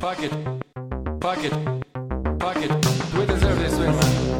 Fuck 0.00 0.22
it. 0.22 0.30
Fuck 1.20 1.42
it. 1.42 1.52
Fuck 2.38 2.56
it. 2.58 2.70
We 3.18 3.26
deserve 3.26 3.58
this 3.58 3.76
win, 3.76 3.90
man. 3.90 4.38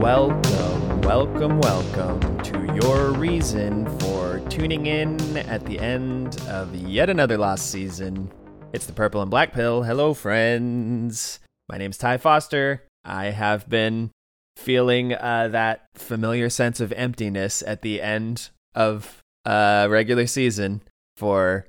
Welcome, 0.00 1.00
welcome, 1.00 1.58
welcome 1.58 2.38
to 2.42 2.64
your 2.80 3.10
reason 3.14 3.86
for 3.98 4.38
tuning 4.48 4.86
in 4.86 5.36
at 5.36 5.66
the 5.66 5.80
end 5.80 6.40
of 6.42 6.72
yet 6.76 7.10
another 7.10 7.36
lost 7.36 7.72
season. 7.72 8.32
It's 8.72 8.86
the 8.86 8.92
Purple 8.92 9.22
and 9.22 9.30
Black 9.30 9.52
Pill. 9.52 9.82
Hello, 9.82 10.14
friends. 10.14 11.40
My 11.68 11.76
name's 11.76 11.98
Ty 11.98 12.18
Foster. 12.18 12.84
I 13.04 13.26
have 13.26 13.68
been 13.68 14.12
feeling 14.56 15.12
uh, 15.12 15.48
that 15.48 15.86
familiar 15.96 16.48
sense 16.50 16.78
of 16.78 16.92
emptiness 16.92 17.64
at 17.66 17.82
the 17.82 18.00
end 18.00 18.50
of 18.76 19.24
a 19.46 19.88
regular 19.88 20.26
season 20.26 20.82
for, 21.16 21.66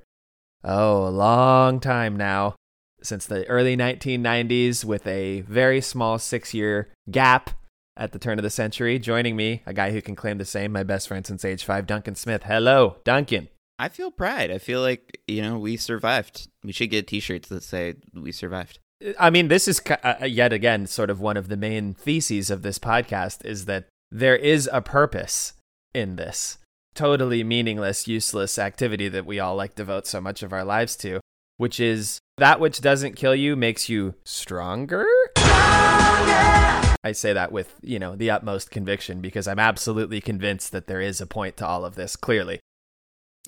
oh, 0.64 1.06
a 1.06 1.10
long 1.10 1.80
time 1.80 2.16
now. 2.16 2.54
Since 3.00 3.26
the 3.26 3.46
early 3.46 3.76
1990s, 3.76 4.84
with 4.84 5.06
a 5.06 5.42
very 5.42 5.80
small 5.80 6.18
six 6.18 6.52
year 6.52 6.88
gap 7.10 7.50
at 7.98 8.12
the 8.12 8.18
turn 8.18 8.38
of 8.38 8.42
the 8.44 8.50
century. 8.50 8.98
Joining 8.98 9.36
me, 9.36 9.62
a 9.66 9.74
guy 9.74 9.90
who 9.90 10.00
can 10.00 10.16
claim 10.16 10.38
the 10.38 10.44
same, 10.44 10.72
my 10.72 10.84
best 10.84 11.08
friend 11.08 11.26
since 11.26 11.44
age 11.44 11.64
five, 11.64 11.86
Duncan 11.86 12.14
Smith. 12.14 12.44
Hello, 12.44 12.96
Duncan. 13.04 13.48
I 13.78 13.88
feel 13.88 14.10
pride. 14.10 14.50
I 14.50 14.58
feel 14.58 14.80
like, 14.80 15.20
you 15.26 15.42
know, 15.42 15.58
we 15.58 15.76
survived. 15.76 16.48
We 16.64 16.72
should 16.72 16.90
get 16.90 17.06
t 17.06 17.20
shirts 17.20 17.48
that 17.48 17.62
say 17.62 17.94
we 18.14 18.32
survived. 18.32 18.78
I 19.18 19.30
mean, 19.30 19.48
this 19.48 19.68
is 19.68 19.80
uh, 20.02 20.24
yet 20.26 20.52
again 20.52 20.86
sort 20.86 21.10
of 21.10 21.20
one 21.20 21.36
of 21.36 21.48
the 21.48 21.56
main 21.56 21.94
theses 21.94 22.50
of 22.50 22.62
this 22.62 22.78
podcast 22.78 23.44
is 23.44 23.66
that 23.66 23.86
there 24.10 24.36
is 24.36 24.68
a 24.72 24.80
purpose 24.80 25.52
in 25.94 26.16
this 26.16 26.58
totally 26.98 27.44
meaningless, 27.44 28.08
useless 28.08 28.58
activity 28.58 29.08
that 29.08 29.24
we 29.24 29.38
all 29.38 29.54
like 29.54 29.76
devote 29.76 30.04
so 30.04 30.20
much 30.20 30.42
of 30.42 30.52
our 30.52 30.64
lives 30.64 30.96
to, 30.96 31.20
which 31.56 31.78
is 31.78 32.18
that 32.38 32.58
which 32.58 32.80
doesn't 32.80 33.14
kill 33.14 33.36
you 33.36 33.54
makes 33.54 33.88
you 33.88 34.14
stronger. 34.24 35.06
I 35.36 37.12
say 37.12 37.32
that 37.32 37.52
with, 37.52 37.76
you 37.82 38.00
know, 38.00 38.16
the 38.16 38.30
utmost 38.30 38.72
conviction 38.72 39.20
because 39.20 39.46
I'm 39.46 39.60
absolutely 39.60 40.20
convinced 40.20 40.72
that 40.72 40.88
there 40.88 41.00
is 41.00 41.20
a 41.20 41.26
point 41.26 41.56
to 41.58 41.66
all 41.66 41.84
of 41.84 41.94
this, 41.94 42.16
clearly. 42.16 42.58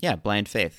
Yeah, 0.01 0.15
blind 0.15 0.47
faith. 0.47 0.77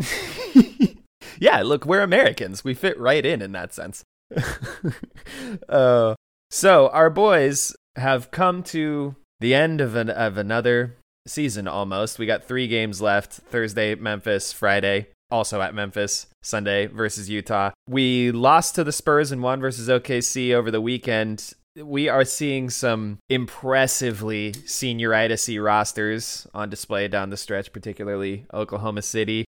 yeah, 1.38 1.60
look, 1.60 1.84
we're 1.84 2.00
Americans. 2.00 2.64
We 2.64 2.72
fit 2.72 2.98
right 2.98 3.26
in 3.26 3.42
in 3.42 3.52
that 3.52 3.74
sense. 3.74 4.04
uh, 5.68 6.14
so, 6.50 6.88
our 6.88 7.10
boys 7.10 7.76
have 7.96 8.30
come 8.30 8.62
to 8.62 9.16
the 9.38 9.54
end 9.54 9.82
of, 9.82 9.94
an, 9.94 10.08
of 10.08 10.38
another 10.38 10.96
season 11.26 11.68
almost. 11.68 12.18
We 12.18 12.26
got 12.26 12.44
three 12.44 12.68
games 12.68 13.00
left 13.00 13.32
Thursday, 13.32 13.94
Memphis, 13.94 14.52
Friday, 14.52 15.08
also 15.30 15.60
at 15.60 15.74
Memphis, 15.74 16.26
Sunday 16.42 16.86
versus 16.86 17.28
Utah. 17.28 17.70
We 17.88 18.30
lost 18.30 18.74
to 18.76 18.84
the 18.84 18.92
Spurs 18.92 19.32
and 19.32 19.42
won 19.42 19.60
versus 19.60 19.88
OKC 19.88 20.52
over 20.54 20.70
the 20.70 20.80
weekend. 20.80 21.52
We 21.76 22.08
are 22.08 22.24
seeing 22.24 22.70
some 22.70 23.18
impressively 23.28 24.52
senioritis 24.52 25.62
rosters 25.62 26.46
on 26.54 26.70
display 26.70 27.08
down 27.08 27.30
the 27.30 27.36
stretch, 27.36 27.72
particularly 27.72 28.46
Oklahoma 28.54 29.02
City. 29.02 29.44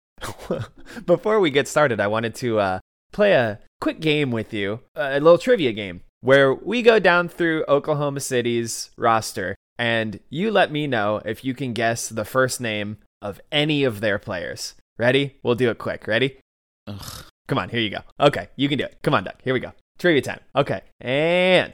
Before 1.07 1.41
we 1.41 1.51
get 1.51 1.69
started, 1.69 2.01
I 2.01 2.07
wanted 2.07 2.35
to 2.37 2.59
uh, 2.59 2.79
play 3.13 3.33
a 3.33 3.61
quick 3.81 4.01
game 4.01 4.31
with 4.31 4.55
you, 4.55 4.81
a 4.95 5.21
little 5.21 5.37
trivia 5.37 5.73
game, 5.73 6.01
where 6.23 6.55
we 6.55 6.81
go 6.81 6.99
down 6.99 7.29
through 7.29 7.65
Oklahoma 7.69 8.21
City's 8.21 8.91
roster 8.97 9.55
and 9.79 10.21
you 10.31 10.51
let 10.51 10.71
me 10.71 10.87
know 10.87 11.21
if 11.25 11.45
you 11.45 11.55
can 11.55 11.73
guess 11.73 12.09
the 12.09 12.25
first 12.25 12.61
name 12.61 12.99
of 13.21 13.41
any 13.51 13.85
of 13.85 14.01
their 14.01 14.19
players. 14.19 14.75
Ready? 14.99 15.37
We'll 15.43 15.55
do 15.55 15.71
it 15.71 15.79
quick. 15.79 16.07
Ready? 16.07 16.39
Ugh. 16.87 17.25
Come 17.47 17.59
on, 17.59 17.69
here 17.69 17.81
you 17.81 17.91
go. 17.91 17.99
Okay, 18.19 18.49
you 18.57 18.69
can 18.69 18.79
do 18.79 18.85
it. 18.85 18.99
Come 19.03 19.15
on, 19.15 19.25
Doug. 19.25 19.35
Here 19.43 19.53
we 19.53 19.61
go. 19.61 19.73
Trivia 19.99 20.23
time. 20.23 20.41
Okay, 20.57 20.81
and 21.01 21.73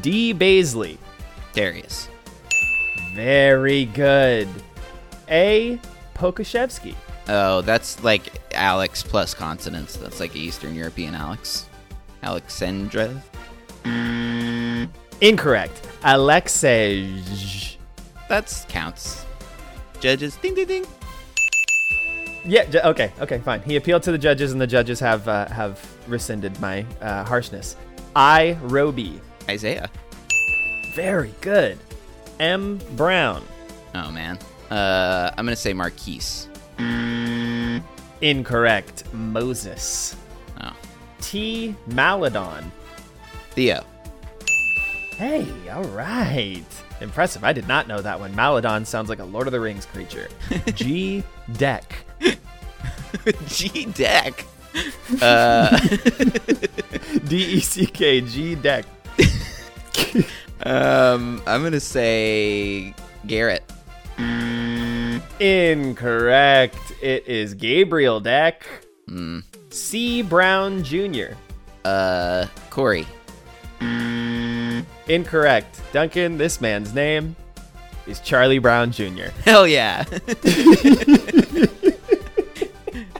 D. 0.00 0.32
Bazley. 0.32 0.98
Darius. 1.52 2.08
Very 3.14 3.84
good. 3.86 4.48
A. 5.28 5.78
Pokusevski. 6.14 6.94
Oh, 7.28 7.60
that's 7.60 8.02
like 8.02 8.32
Alex 8.54 9.02
plus 9.02 9.34
consonants. 9.34 9.96
That's 9.96 10.18
like 10.20 10.34
Eastern 10.34 10.74
European 10.74 11.14
Alex. 11.14 11.68
Alexandra. 12.22 13.22
Incorrect. 15.22 15.88
Alexej. 16.02 17.76
That 18.28 18.66
counts. 18.68 19.24
Judges. 20.00 20.36
Ding 20.36 20.54
ding 20.54 20.66
ding. 20.66 20.86
Yeah. 22.44 22.64
Ju- 22.64 22.80
okay. 22.80 23.12
Okay. 23.20 23.38
Fine. 23.38 23.62
He 23.62 23.76
appealed 23.76 24.02
to 24.02 24.10
the 24.10 24.18
judges, 24.18 24.50
and 24.50 24.60
the 24.60 24.66
judges 24.66 24.98
have 24.98 25.28
uh, 25.28 25.46
have 25.46 25.78
rescinded 26.08 26.58
my 26.60 26.84
uh, 27.00 27.24
harshness. 27.24 27.76
I. 28.16 28.58
Roby. 28.62 29.20
Isaiah. 29.48 29.88
Very 30.96 31.32
good. 31.40 31.78
M. 32.40 32.80
Brown. 32.96 33.44
Oh 33.94 34.10
man. 34.10 34.40
Uh, 34.70 35.30
I'm 35.38 35.44
gonna 35.46 35.54
say 35.54 35.72
Marquise. 35.72 36.48
Incorrect. 38.20 39.04
Moses. 39.14 40.16
Oh. 40.60 40.74
T. 41.20 41.76
Maledon. 41.86 42.72
Theo. 43.50 43.84
Hey, 45.16 45.46
all 45.70 45.84
right. 45.84 46.64
Impressive. 47.00 47.44
I 47.44 47.52
did 47.52 47.68
not 47.68 47.86
know 47.88 48.00
that 48.00 48.18
one. 48.18 48.34
Maledon 48.34 48.84
sounds 48.84 49.08
like 49.08 49.18
a 49.18 49.24
Lord 49.24 49.46
of 49.46 49.52
the 49.52 49.60
Rings 49.60 49.86
creature. 49.86 50.28
G. 50.74 51.22
Deck. 51.52 51.94
G 53.46 53.86
Deck. 53.86 54.44
Uh, 55.20 55.76
D 57.26 57.36
E 57.36 57.60
C 57.60 57.86
K. 57.86 58.20
G. 58.22 58.54
Deck. 58.54 58.86
um, 60.64 61.42
I'm 61.46 61.62
gonna 61.62 61.78
say 61.80 62.94
Garrett. 63.26 63.62
Incorrect. 65.40 66.78
It 67.02 67.26
is 67.26 67.54
Gabriel 67.54 68.20
Deck. 68.20 68.64
Hmm. 69.08 69.40
C. 69.70 70.22
Brown 70.22 70.82
Jr. 70.84 71.34
Uh, 71.84 72.46
Corey. 72.70 73.06
Incorrect. 75.08 75.80
Duncan, 75.92 76.38
this 76.38 76.60
man's 76.60 76.94
name 76.94 77.34
is 78.06 78.20
Charlie 78.20 78.58
Brown 78.58 78.92
Jr. 78.92 79.24
Hell 79.44 79.66
yeah. 79.66 80.04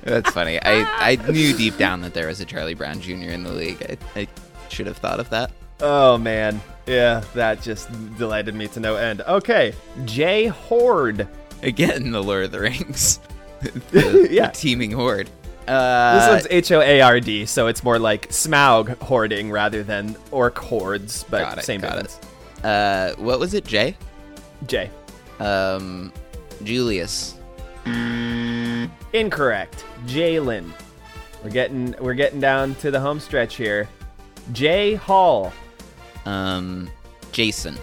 That's 0.05 0.31
funny. 0.33 0.61
I, 0.63 1.13
I 1.13 1.17
knew 1.31 1.57
deep 1.57 1.77
down 1.79 2.01
that 2.03 2.13
there 2.15 2.27
was 2.27 2.41
a 2.41 2.45
Charlie 2.45 2.75
Brown 2.75 3.01
Jr. 3.01 3.13
in 3.31 3.45
the 3.45 3.53
league. 3.53 3.99
I, 4.17 4.21
I 4.21 4.29
should 4.69 4.87
have 4.87 4.97
thought 4.97 5.21
of 5.21 5.31
that. 5.31 5.53
Oh 5.81 6.19
man. 6.19 6.61
Yeah, 6.87 7.23
that 7.35 7.63
just 7.63 7.89
delighted 8.19 8.55
me 8.57 8.67
to 8.69 8.81
no 8.81 8.97
end. 8.97 9.21
Okay. 9.23 9.75
J. 10.05 10.47
Hoard. 10.47 11.29
Again, 11.63 12.11
the 12.11 12.23
Lord 12.23 12.45
of 12.47 12.51
the 12.51 12.59
Rings. 12.61 13.21
the, 13.61 14.29
Yeah. 14.31 14.49
the 14.49 14.53
teeming 14.55 14.91
horde. 14.91 15.31
This 15.67 15.71
Uh, 15.75 16.29
one's 16.33 16.47
H 16.51 16.73
O 16.73 16.81
A 16.81 17.01
R 17.01 17.21
D, 17.21 17.47
so 17.47 17.69
it's 17.69 17.85
more 17.85 17.99
like 17.99 18.29
Smaug 18.31 18.99
hoarding 19.01 19.51
rather 19.51 19.83
than 19.83 20.17
orc 20.31 20.59
hordes, 20.59 21.25
but 21.31 21.41
got 21.43 21.59
it. 21.59 21.65
same 21.65 21.81
got 21.81 21.91
difference. 21.93 22.19
it. 22.59 22.65
Uh, 22.65 23.15
what 23.17 23.39
was 23.41 23.55
it, 23.55 23.65
Jay? 23.65 23.97
Jay. 24.67 24.91
Um, 25.41 26.13
Julius. 26.63 27.35
Incorrect. 29.13 29.85
Jaylen. 30.07 30.71
We're 31.45 31.51
getting 31.51 31.95
we're 32.01 32.15
getting 32.15 32.41
down 32.41 32.75
to 32.77 32.91
the 32.91 33.01
home 33.01 33.21
stretch 33.21 33.57
here. 33.57 33.89
Jay 34.53 34.95
Hall. 34.95 35.53
Um, 36.27 36.89
Jason. 37.33 37.77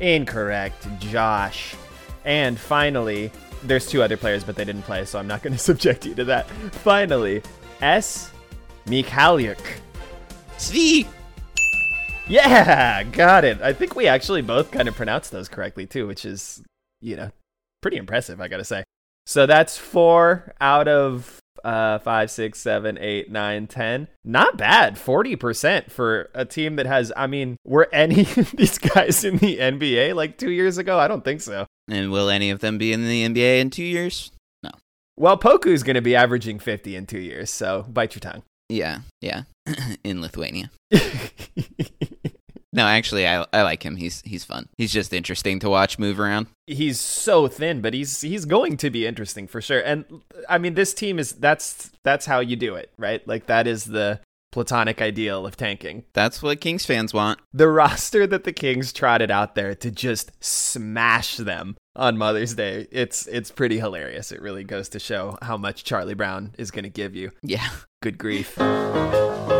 Incorrect. 0.00 0.86
Josh. 0.98 1.74
And 2.24 2.58
finally, 2.58 3.30
there's 3.64 3.86
two 3.86 4.02
other 4.02 4.16
players, 4.16 4.44
but 4.44 4.56
they 4.56 4.64
didn't 4.64 4.82
play, 4.82 5.04
so 5.04 5.18
I'm 5.18 5.26
not 5.26 5.42
going 5.42 5.52
to 5.56 5.58
subject 5.58 6.06
you 6.06 6.14
to 6.14 6.24
that. 6.26 6.48
Finally, 6.48 7.42
S. 7.80 8.30
Mykhailiuk. 8.86 9.58
Svi. 10.58 11.06
Yeah, 12.26 13.02
got 13.04 13.44
it. 13.44 13.60
I 13.60 13.72
think 13.72 13.96
we 13.96 14.06
actually 14.06 14.42
both 14.42 14.70
kind 14.70 14.88
of 14.88 14.94
pronounced 14.94 15.30
those 15.30 15.48
correctly 15.48 15.86
too, 15.86 16.06
which 16.06 16.24
is, 16.24 16.62
you 17.00 17.16
know, 17.16 17.30
pretty 17.82 17.98
impressive, 17.98 18.40
I 18.40 18.48
gotta 18.48 18.64
say. 18.64 18.84
So 19.26 19.46
that's 19.46 19.76
four 19.76 20.54
out 20.60 20.88
of 20.88 21.38
uh, 21.64 21.98
five, 21.98 22.30
six, 22.30 22.60
seven, 22.60 22.98
eight, 23.00 23.30
nine, 23.30 23.66
ten. 23.66 24.08
Not 24.24 24.56
bad. 24.56 24.96
40% 24.96 25.90
for 25.90 26.30
a 26.34 26.44
team 26.44 26.76
that 26.76 26.86
has, 26.86 27.12
I 27.16 27.26
mean, 27.26 27.56
were 27.64 27.88
any 27.92 28.20
of 28.36 28.52
these 28.52 28.78
guys 28.78 29.24
in 29.24 29.38
the 29.38 29.58
NBA 29.58 30.14
like 30.14 30.38
two 30.38 30.50
years 30.50 30.78
ago? 30.78 30.98
I 30.98 31.08
don't 31.08 31.24
think 31.24 31.40
so. 31.40 31.66
And 31.88 32.10
will 32.12 32.28
any 32.28 32.50
of 32.50 32.60
them 32.60 32.78
be 32.78 32.92
in 32.92 33.06
the 33.06 33.26
NBA 33.26 33.60
in 33.60 33.70
two 33.70 33.84
years? 33.84 34.30
No. 34.62 34.70
Well, 35.16 35.36
Poku's 35.36 35.82
going 35.82 35.94
to 35.94 36.02
be 36.02 36.14
averaging 36.14 36.58
50 36.58 36.96
in 36.96 37.06
two 37.06 37.18
years, 37.18 37.50
so 37.50 37.84
bite 37.88 38.14
your 38.14 38.20
tongue. 38.20 38.42
Yeah, 38.68 39.00
yeah. 39.20 39.42
in 40.04 40.20
Lithuania. 40.20 40.70
No, 42.74 42.86
actually, 42.86 43.26
I 43.26 43.46
I 43.52 43.62
like 43.62 43.84
him. 43.84 43.96
He's 43.96 44.20
he's 44.22 44.44
fun. 44.44 44.68
He's 44.76 44.92
just 44.92 45.12
interesting 45.12 45.60
to 45.60 45.70
watch 45.70 45.98
move 45.98 46.18
around. 46.18 46.48
He's 46.66 47.00
so 47.00 47.46
thin, 47.46 47.80
but 47.80 47.94
he's 47.94 48.20
he's 48.20 48.44
going 48.44 48.76
to 48.78 48.90
be 48.90 49.06
interesting 49.06 49.46
for 49.46 49.60
sure. 49.60 49.80
And 49.80 50.04
I 50.48 50.58
mean, 50.58 50.74
this 50.74 50.92
team 50.92 51.18
is 51.18 51.32
that's 51.32 51.92
that's 52.02 52.26
how 52.26 52.40
you 52.40 52.56
do 52.56 52.74
it, 52.74 52.90
right? 52.98 53.26
Like 53.28 53.46
that 53.46 53.68
is 53.68 53.84
the 53.84 54.20
platonic 54.50 55.00
ideal 55.00 55.46
of 55.46 55.56
tanking. 55.56 56.04
That's 56.12 56.42
what 56.42 56.60
Kings 56.60 56.84
fans 56.84 57.14
want. 57.14 57.40
The 57.52 57.68
roster 57.68 58.26
that 58.26 58.44
the 58.44 58.52
Kings 58.52 58.92
trotted 58.92 59.30
out 59.30 59.54
there 59.54 59.74
to 59.76 59.90
just 59.90 60.32
smash 60.42 61.36
them 61.36 61.76
on 61.96 62.18
Mother's 62.18 62.54
Day. 62.54 62.88
It's 62.90 63.26
it's 63.28 63.52
pretty 63.52 63.78
hilarious. 63.78 64.32
It 64.32 64.42
really 64.42 64.64
goes 64.64 64.88
to 64.90 64.98
show 64.98 65.38
how 65.42 65.56
much 65.56 65.84
Charlie 65.84 66.14
Brown 66.14 66.54
is 66.58 66.72
going 66.72 66.84
to 66.84 66.90
give 66.90 67.14
you. 67.14 67.30
Yeah. 67.42 67.68
Good 68.02 68.18
grief. 68.18 68.58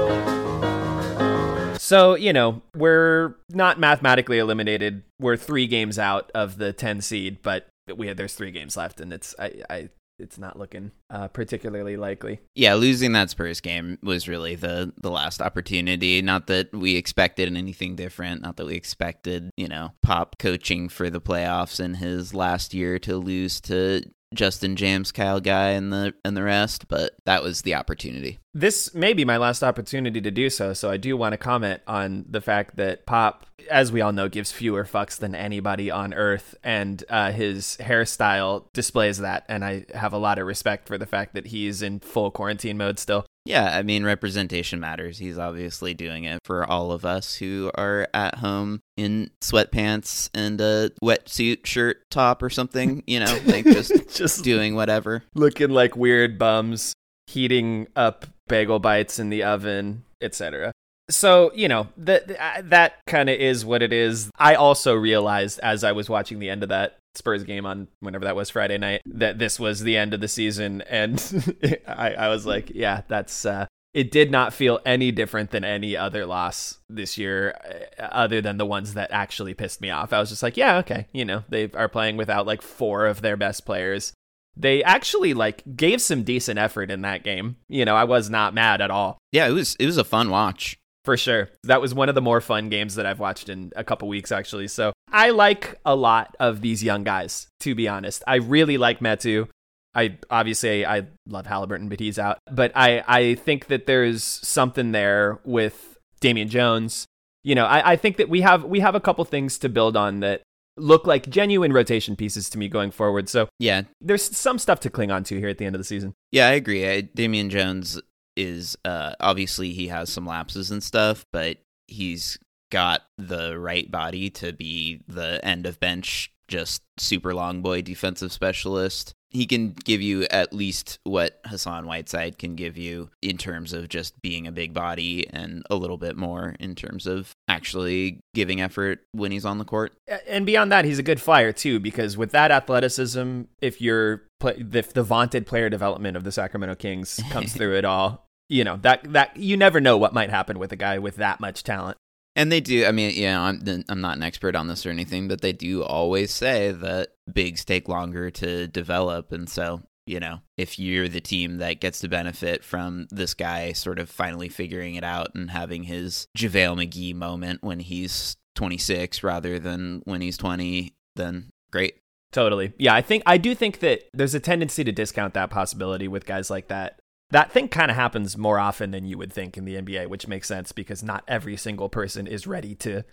So, 1.84 2.14
you 2.14 2.32
know, 2.32 2.62
we're 2.74 3.34
not 3.50 3.78
mathematically 3.78 4.38
eliminated. 4.38 5.02
We're 5.20 5.36
3 5.36 5.66
games 5.66 5.98
out 5.98 6.30
of 6.34 6.56
the 6.56 6.72
10 6.72 7.02
seed, 7.02 7.42
but 7.42 7.68
we 7.94 8.06
had 8.06 8.16
there's 8.16 8.32
3 8.32 8.50
games 8.52 8.74
left 8.74 9.02
and 9.02 9.12
it's 9.12 9.34
I 9.38 9.62
I 9.68 9.88
it's 10.18 10.38
not 10.38 10.58
looking 10.58 10.92
uh, 11.10 11.28
particularly 11.28 11.98
likely. 11.98 12.40
Yeah, 12.54 12.74
losing 12.74 13.12
that 13.12 13.28
Spurs 13.28 13.60
game 13.60 13.98
was 14.02 14.28
really 14.28 14.54
the 14.54 14.94
the 14.96 15.10
last 15.10 15.42
opportunity. 15.42 16.22
Not 16.22 16.46
that 16.46 16.72
we 16.72 16.96
expected 16.96 17.54
anything 17.54 17.96
different. 17.96 18.40
Not 18.40 18.56
that 18.56 18.64
we 18.64 18.76
expected, 18.76 19.50
you 19.58 19.68
know, 19.68 19.92
Pop 20.02 20.38
coaching 20.38 20.88
for 20.88 21.10
the 21.10 21.20
playoffs 21.20 21.80
in 21.80 21.94
his 21.94 22.32
last 22.32 22.72
year 22.72 22.98
to 23.00 23.18
lose 23.18 23.60
to 23.62 24.04
Justin 24.34 24.76
James, 24.76 25.12
Kyle 25.12 25.40
Guy, 25.40 25.70
and 25.70 25.92
the 25.92 26.14
and 26.24 26.36
the 26.36 26.42
rest. 26.42 26.88
But 26.88 27.14
that 27.24 27.42
was 27.42 27.62
the 27.62 27.74
opportunity. 27.74 28.38
This 28.52 28.94
may 28.94 29.12
be 29.12 29.24
my 29.24 29.36
last 29.36 29.62
opportunity 29.62 30.20
to 30.20 30.30
do 30.30 30.48
so, 30.50 30.74
so 30.74 30.90
I 30.90 30.96
do 30.96 31.16
want 31.16 31.32
to 31.32 31.38
comment 31.38 31.82
on 31.86 32.24
the 32.28 32.40
fact 32.40 32.76
that 32.76 33.04
Pop, 33.06 33.46
as 33.70 33.90
we 33.90 34.00
all 34.00 34.12
know, 34.12 34.28
gives 34.28 34.52
fewer 34.52 34.84
fucks 34.84 35.18
than 35.18 35.34
anybody 35.34 35.90
on 35.90 36.14
earth, 36.14 36.54
and 36.62 37.02
uh, 37.08 37.32
his 37.32 37.76
hairstyle 37.80 38.64
displays 38.72 39.18
that. 39.18 39.44
And 39.48 39.64
I 39.64 39.86
have 39.94 40.12
a 40.12 40.18
lot 40.18 40.38
of 40.38 40.46
respect 40.46 40.86
for 40.86 40.98
the 40.98 41.06
fact 41.06 41.34
that 41.34 41.48
he's 41.48 41.82
in 41.82 42.00
full 42.00 42.30
quarantine 42.30 42.78
mode 42.78 42.98
still. 42.98 43.26
Yeah, 43.44 43.76
I 43.76 43.82
mean, 43.82 44.04
representation 44.04 44.80
matters. 44.80 45.18
He's 45.18 45.36
obviously 45.36 45.92
doing 45.92 46.24
it 46.24 46.38
for 46.44 46.64
all 46.64 46.92
of 46.92 47.04
us 47.04 47.34
who 47.36 47.70
are 47.74 48.08
at 48.14 48.36
home 48.36 48.80
in 48.96 49.30
sweatpants 49.42 50.30
and 50.32 50.58
a 50.62 50.90
wetsuit 51.02 51.66
shirt 51.66 51.98
top 52.10 52.42
or 52.42 52.48
something, 52.48 53.02
you 53.06 53.20
know, 53.20 53.38
like 53.46 53.64
just, 53.66 54.16
Just 54.16 54.44
doing 54.44 54.74
whatever. 54.74 55.24
looking 55.34 55.68
like 55.70 55.94
weird 55.94 56.38
bums, 56.38 56.94
heating 57.26 57.86
up 57.94 58.24
bagel 58.48 58.78
bites 58.78 59.18
in 59.18 59.28
the 59.28 59.42
oven, 59.42 60.04
etc. 60.22 60.72
So, 61.10 61.52
you 61.54 61.68
know, 61.68 61.88
that 61.98 62.28
that 62.70 62.94
kind 63.06 63.28
of 63.28 63.38
is 63.38 63.64
what 63.64 63.82
it 63.82 63.92
is. 63.92 64.30
I 64.38 64.54
also 64.54 64.94
realized 64.94 65.60
as 65.60 65.84
I 65.84 65.92
was 65.92 66.08
watching 66.08 66.38
the 66.38 66.48
end 66.48 66.62
of 66.62 66.70
that 66.70 66.98
Spurs 67.14 67.44
game 67.44 67.66
on 67.66 67.88
whenever 68.00 68.24
that 68.24 68.36
was 68.36 68.50
Friday 68.50 68.78
night 68.78 69.02
that 69.06 69.38
this 69.38 69.60
was 69.60 69.80
the 69.80 69.96
end 69.96 70.14
of 70.14 70.20
the 70.20 70.28
season 70.28 70.82
and 70.82 71.78
I, 71.86 72.14
I 72.14 72.28
was 72.28 72.46
like, 72.46 72.70
yeah, 72.74 73.02
that's 73.08 73.44
uh 73.44 73.66
it 73.92 74.10
did 74.10 74.30
not 74.30 74.52
feel 74.52 74.80
any 74.84 75.12
different 75.12 75.52
than 75.52 75.62
any 75.62 75.96
other 75.96 76.26
loss 76.26 76.78
this 76.88 77.16
year 77.16 77.54
uh, 77.96 78.02
other 78.02 78.40
than 78.40 78.56
the 78.56 78.66
ones 78.66 78.94
that 78.94 79.12
actually 79.12 79.54
pissed 79.54 79.80
me 79.80 79.90
off. 79.90 80.12
I 80.12 80.18
was 80.18 80.30
just 80.30 80.42
like, 80.42 80.56
yeah, 80.56 80.78
okay, 80.78 81.06
you 81.12 81.24
know, 81.24 81.44
they 81.48 81.70
are 81.74 81.88
playing 81.88 82.16
without 82.16 82.46
like 82.46 82.62
four 82.62 83.06
of 83.06 83.22
their 83.22 83.36
best 83.36 83.64
players 83.64 84.12
they 84.56 84.84
actually 84.84 85.34
like 85.34 85.64
gave 85.76 86.00
some 86.00 86.22
decent 86.22 86.58
effort 86.58 86.90
in 86.90 87.02
that 87.02 87.24
game. 87.24 87.56
You 87.68 87.84
know, 87.84 87.96
I 87.96 88.04
was 88.04 88.30
not 88.30 88.54
mad 88.54 88.80
at 88.80 88.90
all. 88.90 89.18
Yeah, 89.32 89.48
it 89.48 89.52
was 89.52 89.74
it 89.80 89.86
was 89.86 89.98
a 89.98 90.04
fun 90.04 90.30
watch. 90.30 90.78
For 91.04 91.16
sure. 91.16 91.50
That 91.64 91.80
was 91.80 91.94
one 91.94 92.08
of 92.08 92.14
the 92.14 92.22
more 92.22 92.40
fun 92.40 92.70
games 92.70 92.94
that 92.94 93.04
I've 93.04 93.20
watched 93.20 93.48
in 93.48 93.72
a 93.76 93.84
couple 93.84 94.08
weeks 94.08 94.32
actually. 94.32 94.68
So, 94.68 94.92
I 95.12 95.30
like 95.30 95.78
a 95.84 95.94
lot 95.94 96.34
of 96.40 96.60
these 96.60 96.82
young 96.82 97.04
guys, 97.04 97.46
to 97.60 97.74
be 97.74 97.86
honest. 97.86 98.24
I 98.26 98.36
really 98.36 98.78
like 98.78 99.00
Metu. 99.00 99.48
I 99.94 100.18
obviously 100.28 100.84
I 100.84 101.06
love 101.28 101.46
Halliburton, 101.46 101.88
but 101.88 102.00
he's 102.00 102.18
out. 102.18 102.38
But 102.50 102.72
I 102.74 103.04
I 103.06 103.34
think 103.36 103.66
that 103.68 103.86
there's 103.86 104.24
something 104.24 104.92
there 104.92 105.38
with 105.44 105.98
Damian 106.20 106.48
Jones. 106.48 107.06
You 107.44 107.54
know, 107.54 107.66
I, 107.66 107.92
I 107.92 107.96
think 107.96 108.16
that 108.16 108.28
we 108.28 108.40
have 108.40 108.64
we 108.64 108.80
have 108.80 108.94
a 108.94 109.00
couple 109.00 109.24
things 109.24 109.58
to 109.58 109.68
build 109.68 109.96
on 109.96 110.20
that 110.20 110.42
look 110.76 111.06
like 111.06 111.28
genuine 111.28 111.72
rotation 111.72 112.16
pieces 112.16 112.50
to 112.50 112.58
me 112.58 112.68
going 112.68 112.90
forward. 112.90 113.28
So 113.28 113.48
Yeah, 113.58 113.82
there's 114.00 114.36
some 114.36 114.58
stuff 114.58 114.80
to 114.80 114.90
cling 114.90 115.10
on 115.10 115.22
to 115.24 115.38
here 115.38 115.48
at 115.48 115.58
the 115.58 115.66
end 115.66 115.76
of 115.76 115.80
the 115.80 115.84
season. 115.84 116.14
Yeah, 116.32 116.48
I 116.48 116.52
agree. 116.52 116.88
I, 116.88 117.02
Damian 117.02 117.50
Jones 117.50 118.00
is 118.36 118.76
uh, 118.84 119.14
obviously 119.20 119.72
he 119.72 119.88
has 119.88 120.10
some 120.10 120.26
lapses 120.26 120.70
and 120.70 120.82
stuff, 120.82 121.24
but 121.32 121.58
he's 121.86 122.38
got 122.70 123.02
the 123.18 123.58
right 123.58 123.90
body 123.90 124.30
to 124.30 124.52
be 124.52 125.00
the 125.06 125.40
end 125.44 125.66
of 125.66 125.78
bench, 125.78 126.32
just 126.48 126.82
super 126.98 127.34
long 127.34 127.62
boy 127.62 127.82
defensive 127.82 128.32
specialist. 128.32 129.14
He 129.30 129.46
can 129.46 129.70
give 129.72 130.00
you 130.00 130.22
at 130.30 130.52
least 130.52 131.00
what 131.02 131.40
Hassan 131.44 131.86
Whiteside 131.86 132.38
can 132.38 132.54
give 132.54 132.76
you 132.76 133.10
in 133.20 133.36
terms 133.36 133.72
of 133.72 133.88
just 133.88 134.20
being 134.22 134.46
a 134.46 134.52
big 134.52 134.72
body 134.72 135.28
and 135.28 135.64
a 135.68 135.74
little 135.74 135.96
bit 135.98 136.16
more 136.16 136.54
in 136.60 136.76
terms 136.76 137.08
of 137.08 137.32
actually 137.48 138.20
giving 138.32 138.60
effort 138.60 139.00
when 139.10 139.32
he's 139.32 139.44
on 139.44 139.58
the 139.58 139.64
court. 139.64 139.92
And 140.28 140.46
beyond 140.46 140.70
that, 140.70 140.84
he's 140.84 141.00
a 141.00 141.02
good 141.02 141.20
flyer 141.20 141.50
too, 141.50 141.80
because 141.80 142.16
with 142.16 142.30
that 142.30 142.52
athleticism, 142.52 143.42
if 143.60 143.80
you're 143.80 144.22
if 144.44 144.92
the 144.92 145.02
vaunted 145.02 145.46
player 145.46 145.68
development 145.68 146.16
of 146.16 146.24
the 146.24 146.32
Sacramento 146.32 146.74
Kings 146.76 147.20
comes 147.30 147.52
through 147.52 147.76
it 147.76 147.84
all, 147.84 148.28
you 148.48 148.64
know 148.64 148.76
that 148.78 149.12
that 149.12 149.36
you 149.36 149.56
never 149.56 149.80
know 149.80 149.96
what 149.96 150.12
might 150.12 150.30
happen 150.30 150.58
with 150.58 150.72
a 150.72 150.76
guy 150.76 150.98
with 150.98 151.16
that 151.16 151.40
much 151.40 151.62
talent. 151.62 151.98
And 152.36 152.50
they 152.50 152.60
do. 152.60 152.84
I 152.84 152.92
mean, 152.92 153.14
know, 153.22 153.42
I'm 153.42 153.84
I'm 153.88 154.00
not 154.00 154.16
an 154.16 154.22
expert 154.22 154.56
on 154.56 154.66
this 154.66 154.84
or 154.84 154.90
anything, 154.90 155.28
but 155.28 155.40
they 155.40 155.52
do 155.52 155.82
always 155.82 156.32
say 156.32 156.72
that 156.72 157.10
bigs 157.32 157.64
take 157.64 157.88
longer 157.88 158.30
to 158.32 158.66
develop, 158.66 159.32
and 159.32 159.48
so 159.48 159.82
you 160.06 160.20
know, 160.20 160.40
if 160.56 160.78
you're 160.78 161.08
the 161.08 161.20
team 161.20 161.58
that 161.58 161.80
gets 161.80 162.00
to 162.00 162.08
benefit 162.08 162.62
from 162.62 163.06
this 163.10 163.34
guy 163.34 163.72
sort 163.72 163.98
of 163.98 164.10
finally 164.10 164.48
figuring 164.48 164.96
it 164.96 165.04
out 165.04 165.34
and 165.34 165.50
having 165.50 165.84
his 165.84 166.28
JaVale 166.36 166.86
McGee 166.86 167.14
moment 167.14 167.62
when 167.62 167.80
he's 167.80 168.36
26 168.54 169.22
rather 169.22 169.58
than 169.58 170.02
when 170.04 170.20
he's 170.20 170.36
20, 170.36 170.94
then 171.16 171.50
great. 171.70 172.00
Totally. 172.34 172.72
Yeah, 172.78 172.94
I 172.94 173.00
think 173.00 173.22
I 173.24 173.38
do 173.38 173.54
think 173.54 173.78
that 173.78 174.02
there's 174.12 174.34
a 174.34 174.40
tendency 174.40 174.82
to 174.84 174.92
discount 174.92 175.32
that 175.34 175.50
possibility 175.50 176.08
with 176.08 176.26
guys 176.26 176.50
like 176.50 176.68
that. 176.68 176.98
That 177.30 177.52
thing 177.52 177.68
kind 177.68 177.90
of 177.90 177.96
happens 177.96 178.36
more 178.36 178.58
often 178.58 178.90
than 178.90 179.06
you 179.06 179.16
would 179.16 179.32
think 179.32 179.56
in 179.56 179.64
the 179.64 179.76
NBA, 179.76 180.08
which 180.08 180.26
makes 180.28 180.48
sense 180.48 180.72
because 180.72 181.02
not 181.02 181.24
every 181.26 181.56
single 181.56 181.88
person 181.88 182.26
is 182.26 182.46
ready 182.46 182.74
to 182.76 183.04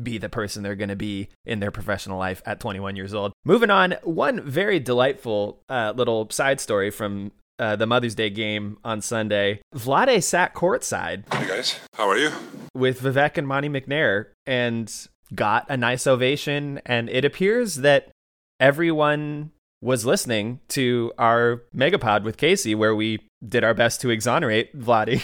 be 0.00 0.16
the 0.16 0.28
person 0.28 0.62
they're 0.62 0.76
going 0.76 0.88
to 0.88 0.96
be 0.96 1.28
in 1.44 1.58
their 1.58 1.72
professional 1.72 2.18
life 2.18 2.40
at 2.46 2.60
21 2.60 2.94
years 2.94 3.12
old. 3.12 3.32
Moving 3.44 3.68
on, 3.70 3.96
one 4.04 4.40
very 4.40 4.78
delightful 4.78 5.60
uh, 5.68 5.92
little 5.96 6.30
side 6.30 6.60
story 6.60 6.90
from 6.90 7.32
uh, 7.58 7.74
the 7.74 7.86
Mother's 7.86 8.14
Day 8.14 8.30
game 8.30 8.78
on 8.84 9.00
Sunday. 9.00 9.60
Vlade 9.74 10.22
sat 10.22 10.54
courtside 10.54 11.24
Hey 11.34 11.48
guys, 11.48 11.80
how 11.94 12.08
are 12.08 12.16
you? 12.16 12.30
with 12.76 13.00
Vivek 13.02 13.36
and 13.36 13.48
Monty 13.48 13.68
McNair 13.68 14.26
and 14.46 14.92
got 15.34 15.66
a 15.68 15.76
nice 15.76 16.06
ovation. 16.06 16.80
And 16.86 17.10
it 17.10 17.24
appears 17.24 17.76
that 17.76 18.10
everyone 18.60 19.52
was 19.80 20.04
listening 20.04 20.58
to 20.68 21.12
our 21.18 21.62
megapod 21.74 22.24
with 22.24 22.36
Casey, 22.36 22.74
where 22.74 22.94
we 22.94 23.20
did 23.46 23.62
our 23.62 23.74
best 23.74 24.00
to 24.00 24.10
exonerate 24.10 24.76
Vladdy 24.76 25.22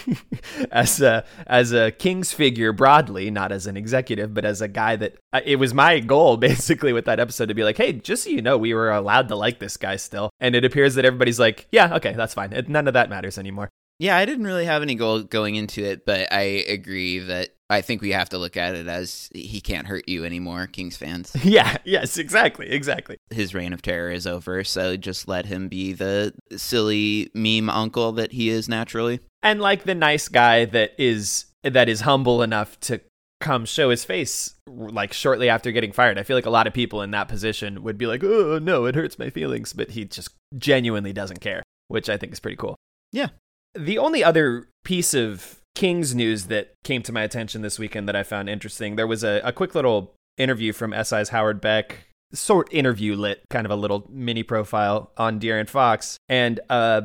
as 0.70 1.00
a 1.00 1.24
as 1.46 1.72
a 1.72 1.90
king's 1.90 2.32
figure 2.32 2.72
broadly, 2.72 3.30
not 3.30 3.50
as 3.50 3.66
an 3.66 3.76
executive, 3.76 4.32
but 4.32 4.44
as 4.44 4.60
a 4.60 4.68
guy 4.68 4.94
that 4.94 5.16
uh, 5.32 5.40
it 5.44 5.56
was 5.56 5.74
my 5.74 5.98
goal 5.98 6.36
basically 6.38 6.92
with 6.92 7.06
that 7.06 7.18
episode 7.18 7.46
to 7.46 7.54
be 7.54 7.64
like, 7.64 7.76
hey, 7.76 7.92
just 7.92 8.24
so 8.24 8.30
you 8.30 8.42
know, 8.42 8.56
we 8.56 8.74
were 8.74 8.90
allowed 8.90 9.28
to 9.28 9.36
like 9.36 9.58
this 9.58 9.76
guy 9.76 9.96
still, 9.96 10.30
and 10.40 10.54
it 10.54 10.64
appears 10.64 10.94
that 10.94 11.04
everybody's 11.04 11.40
like, 11.40 11.66
yeah, 11.72 11.96
okay, 11.96 12.12
that's 12.12 12.34
fine. 12.34 12.50
None 12.68 12.86
of 12.86 12.94
that 12.94 13.10
matters 13.10 13.38
anymore. 13.38 13.70
Yeah, 13.98 14.16
I 14.16 14.24
didn't 14.24 14.44
really 14.44 14.64
have 14.64 14.82
any 14.82 14.96
goal 14.96 15.22
going 15.22 15.54
into 15.54 15.84
it, 15.84 16.04
but 16.04 16.32
I 16.32 16.42
agree 16.68 17.20
that 17.20 17.53
I 17.70 17.80
think 17.80 18.02
we 18.02 18.10
have 18.12 18.28
to 18.28 18.38
look 18.38 18.56
at 18.56 18.74
it 18.74 18.86
as 18.88 19.30
he 19.34 19.60
can't 19.60 19.86
hurt 19.86 20.08
you 20.08 20.24
anymore, 20.24 20.66
Kings 20.66 20.96
fans. 20.96 21.34
yeah, 21.42 21.78
yes, 21.84 22.18
exactly, 22.18 22.70
exactly. 22.70 23.16
His 23.30 23.54
reign 23.54 23.72
of 23.72 23.80
terror 23.82 24.10
is 24.10 24.26
over, 24.26 24.62
so 24.64 24.96
just 24.96 25.28
let 25.28 25.46
him 25.46 25.68
be 25.68 25.92
the 25.94 26.34
silly 26.56 27.30
meme 27.34 27.70
uncle 27.70 28.12
that 28.12 28.32
he 28.32 28.50
is 28.50 28.68
naturally. 28.68 29.20
and 29.42 29.60
like 29.60 29.84
the 29.84 29.94
nice 29.94 30.28
guy 30.28 30.64
that 30.66 30.92
is 30.98 31.46
that 31.62 31.88
is 31.88 32.02
humble 32.02 32.42
enough 32.42 32.78
to 32.80 33.00
come 33.40 33.64
show 33.64 33.90
his 33.90 34.04
face 34.04 34.54
like 34.66 35.12
shortly 35.12 35.48
after 35.48 35.72
getting 35.72 35.92
fired. 35.92 36.18
I 36.18 36.22
feel 36.22 36.36
like 36.36 36.46
a 36.46 36.50
lot 36.50 36.66
of 36.66 36.72
people 36.74 37.02
in 37.02 37.10
that 37.12 37.28
position 37.28 37.82
would 37.82 37.96
be 37.98 38.06
like, 38.06 38.22
"Oh, 38.22 38.58
no, 38.58 38.84
it 38.84 38.94
hurts 38.94 39.18
my 39.18 39.30
feelings," 39.30 39.72
but 39.72 39.90
he 39.90 40.04
just 40.04 40.28
genuinely 40.56 41.12
doesn't 41.12 41.40
care, 41.40 41.62
which 41.88 42.08
I 42.10 42.16
think 42.18 42.32
is 42.32 42.40
pretty 42.40 42.56
cool. 42.56 42.76
Yeah. 43.12 43.28
The 43.74 43.98
only 43.98 44.22
other 44.22 44.68
piece 44.84 45.14
of 45.14 45.58
Kings 45.74 46.14
news 46.14 46.46
that 46.46 46.74
came 46.84 47.02
to 47.02 47.12
my 47.12 47.22
attention 47.22 47.62
this 47.62 47.78
weekend 47.78 48.08
that 48.08 48.16
I 48.16 48.22
found 48.22 48.48
interesting, 48.48 48.96
there 48.96 49.06
was 49.06 49.24
a, 49.24 49.40
a 49.44 49.52
quick 49.52 49.74
little 49.74 50.14
interview 50.36 50.72
from 50.72 50.92
SI's 50.92 51.30
Howard 51.30 51.60
Beck, 51.60 52.06
sort 52.32 52.72
interview 52.72 53.16
lit, 53.16 53.42
kind 53.50 53.66
of 53.66 53.70
a 53.70 53.76
little 53.76 54.06
mini 54.08 54.42
profile 54.42 55.12
on 55.16 55.40
De'Aaron 55.40 55.68
Fox, 55.68 56.16
and 56.28 56.60
a 56.70 57.02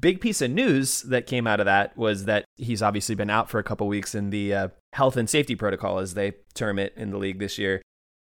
big 0.00 0.20
piece 0.20 0.40
of 0.40 0.50
news 0.50 1.02
that 1.02 1.26
came 1.26 1.46
out 1.46 1.60
of 1.60 1.66
that 1.66 1.96
was 1.96 2.24
that 2.24 2.44
he's 2.56 2.82
obviously 2.82 3.14
been 3.14 3.30
out 3.30 3.50
for 3.50 3.58
a 3.58 3.64
couple 3.64 3.86
weeks 3.86 4.14
in 4.14 4.30
the 4.30 4.54
uh, 4.54 4.68
health 4.92 5.16
and 5.16 5.28
safety 5.28 5.54
protocol, 5.54 5.98
as 5.98 6.14
they 6.14 6.32
term 6.54 6.78
it 6.78 6.94
in 6.96 7.10
the 7.10 7.18
league 7.18 7.38
this 7.38 7.58
year. 7.58 7.82